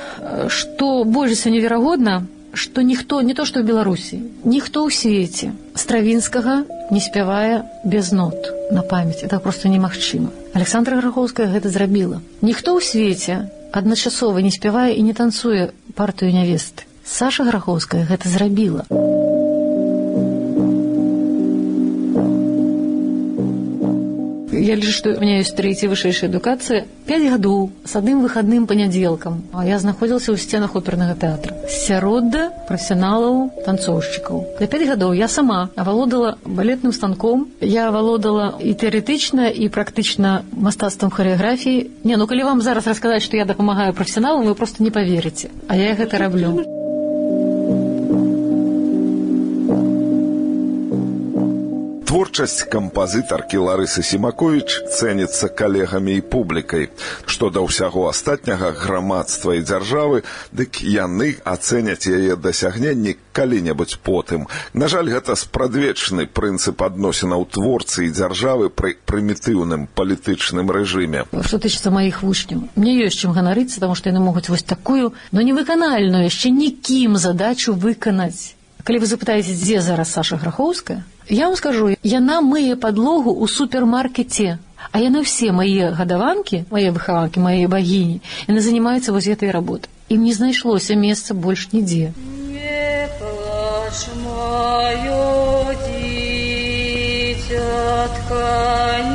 [0.49, 6.64] што больш за неверагодна, што ніхто не то што ў беларусі ніхто ў свеце стравінскага
[6.94, 12.22] не спявае без нот на памяць это просто немагчыма александра грахоўская гэта зрабіла.
[12.42, 18.86] Ніхто ў свеце адначасова не спявае і не танцуе партыю нявесты саша грахоўская гэта зрабіла.
[18.90, 19.23] у
[24.53, 29.43] я лічу што у меня ёсць трэцяя вышэйшая адукацыя пяць гадоў с адным выхадным панядзелкам
[29.53, 32.33] а я знаходзілася ў сценах опернага тэатра сярод
[32.69, 39.69] прафесіяналаў танцоўшчыкаў для пяць гадоў я сама авалодала балетным станком я авалодала і тэарэтычна і
[39.69, 44.83] практычна мастацтвам харэаграфіі не ну калі вам зараз расказаць што я дапамагаю прафесіяналам вы просто
[44.83, 46.72] не поверыце а я гэта раблю
[52.33, 56.89] Творчасць кампазітаркі Ларысы Семаковіч цэніцца калегамі і публікай.
[57.29, 64.49] Што да ўсяго астатняга грамадства і дзяржавы, дык яны ацэняць яе дасягненні калі-небудзь потым.
[64.73, 71.29] На жаль, гэта спрадвечны прынцып адносінаў творцы і дзяржавы пры прымітыўным палітычным рэжыме.
[71.45, 72.73] Што тычыцца маіх вучняў.
[72.73, 77.77] Мне ёсць чым ганарыцца, таму што яны могуць вось такую, но невыканальную яшчэ нікім задачу
[77.77, 78.57] выканаць.
[78.84, 84.60] Калі вы запытаеце, дзе зараз Саша Грахоўская, Я вам скажу, яна мые подлогу ў супермаркете,
[84.92, 89.88] а яны все мае гадаванкі, мае выхаванкі, мае багіні, яны занимаюцца вось гэтай работай.
[90.12, 92.12] Ім не знайшлося месца больш нідзе.
[92.52, 96.84] Не плач, маё дзіцятка,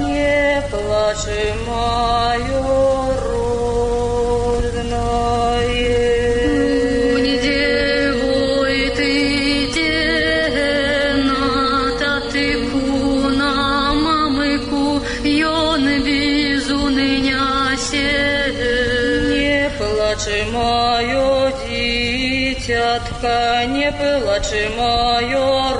[0.08, 1.28] не плач,
[1.68, 3.07] маё
[22.68, 25.74] дитятка, не плачь, мое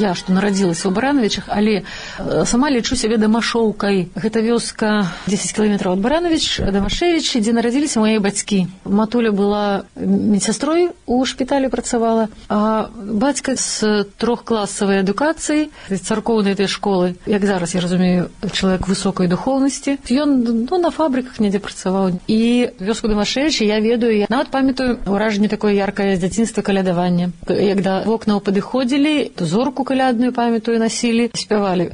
[0.00, 4.08] я, што нарадзілася ў баранавічах, але э, сама лічу сябе дамашоўкай.
[4.16, 8.66] Гэта вёска 10 кіламетраў ад баранавіч, дамашевіч, дзе нарадзіліся мае бацькі.
[8.84, 17.44] Матуля была медсястрой у шпіталі працавала, а бацька з трохкласавай адукацыяй царкоўнай этой школы, як
[17.44, 19.98] зараз я разумею, чалавек высокай духоўнасці.
[20.10, 22.18] Ён ну, на фабрыках недзе працаваў.
[22.26, 27.30] І вёску дамашевіча я ведаю, я нават памятаю ўражанне такое яркае з дзяцінства калядавання.
[27.48, 31.90] Як да вокнаў падыходзілі, зорку калядную памятаю насілі спявалі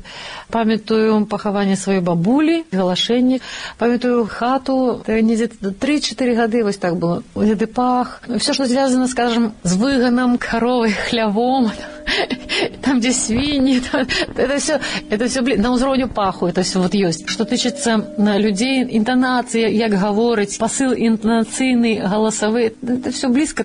[0.52, 3.40] памятаю пахаванне сваёй бабулі галашэнне
[3.78, 5.02] памятаю хату.
[5.08, 7.22] Недзе тры-чатыры гады вось так было.
[7.34, 8.22] Гэты пах.
[8.38, 11.72] Все што звязана скажем з выганам каровай хлявом
[12.80, 14.80] там дзе свінні там, это все
[15.10, 19.68] это все блин на ўзроўню паху это все вот ёсць што тычыцца на людзей інтанацыя
[19.68, 23.64] як гаворыць пасыл інтанацыйны галасавы это все блізка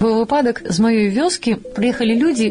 [0.00, 2.48] выпадак з маёй вёскі прыехалі людзі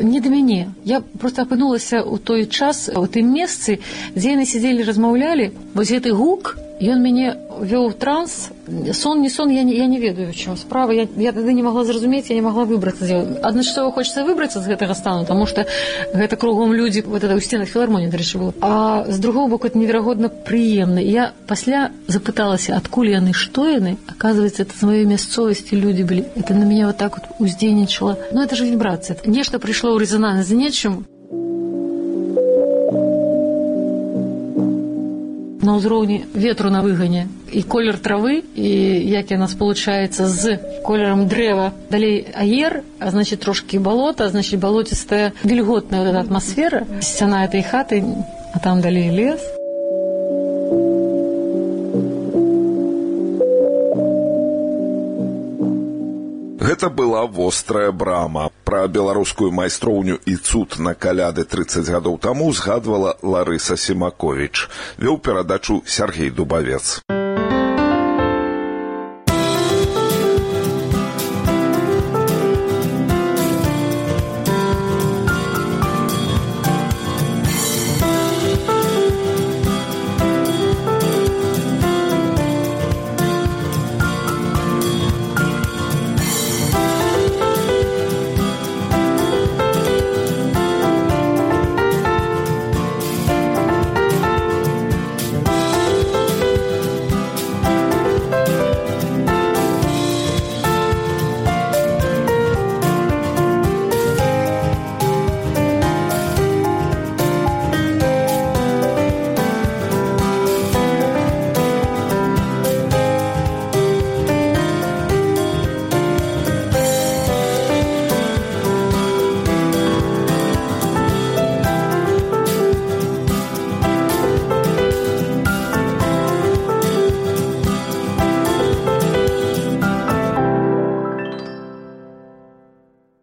[0.00, 3.78] не да мяне я просто апынулася ў той час у тым месцы
[4.16, 8.50] дзе яны сядзелі размаўлялі вось гэты гук ён мяне вёў транс
[8.92, 11.62] сон не сон я не, я не ведаю в чым справа я, я тады не
[11.62, 13.04] могла зразумець я не могла выбрацца
[13.42, 15.66] адначасова хочется выбрацца з гэтага стану тому что
[16.14, 19.78] гэта кругом людзі вот это ў сценах філармоні дарэчы было а з другого боку это
[19.78, 26.04] неверагодна прыемна я пасля запыталася адкуль яны што яны оказывается это з маёй мясцовасці людзі
[26.04, 29.98] былі это на меня вот так вот уздзейнічала ну это же вібрацыя нешта прыйшло ў
[29.98, 31.06] резонанс з нечым
[35.62, 38.70] на ўзроўні ветру на выгане і колер травы і
[39.10, 46.04] як яна спалучаецца з колерам дрэва далей аер а значит трошки балота значит балоцістая вільготная
[46.06, 48.04] вот атмасфера сцяна этой хаты
[48.54, 49.42] а там далей лес
[56.82, 58.50] Гэта была вострая брама.
[58.64, 64.66] Пра беларускую майстроўню і цуд на каляды 30 гадоў таму згадвала Ларыса Семаковіч.
[64.98, 66.98] Вёў перадачу Сергей Дубавец.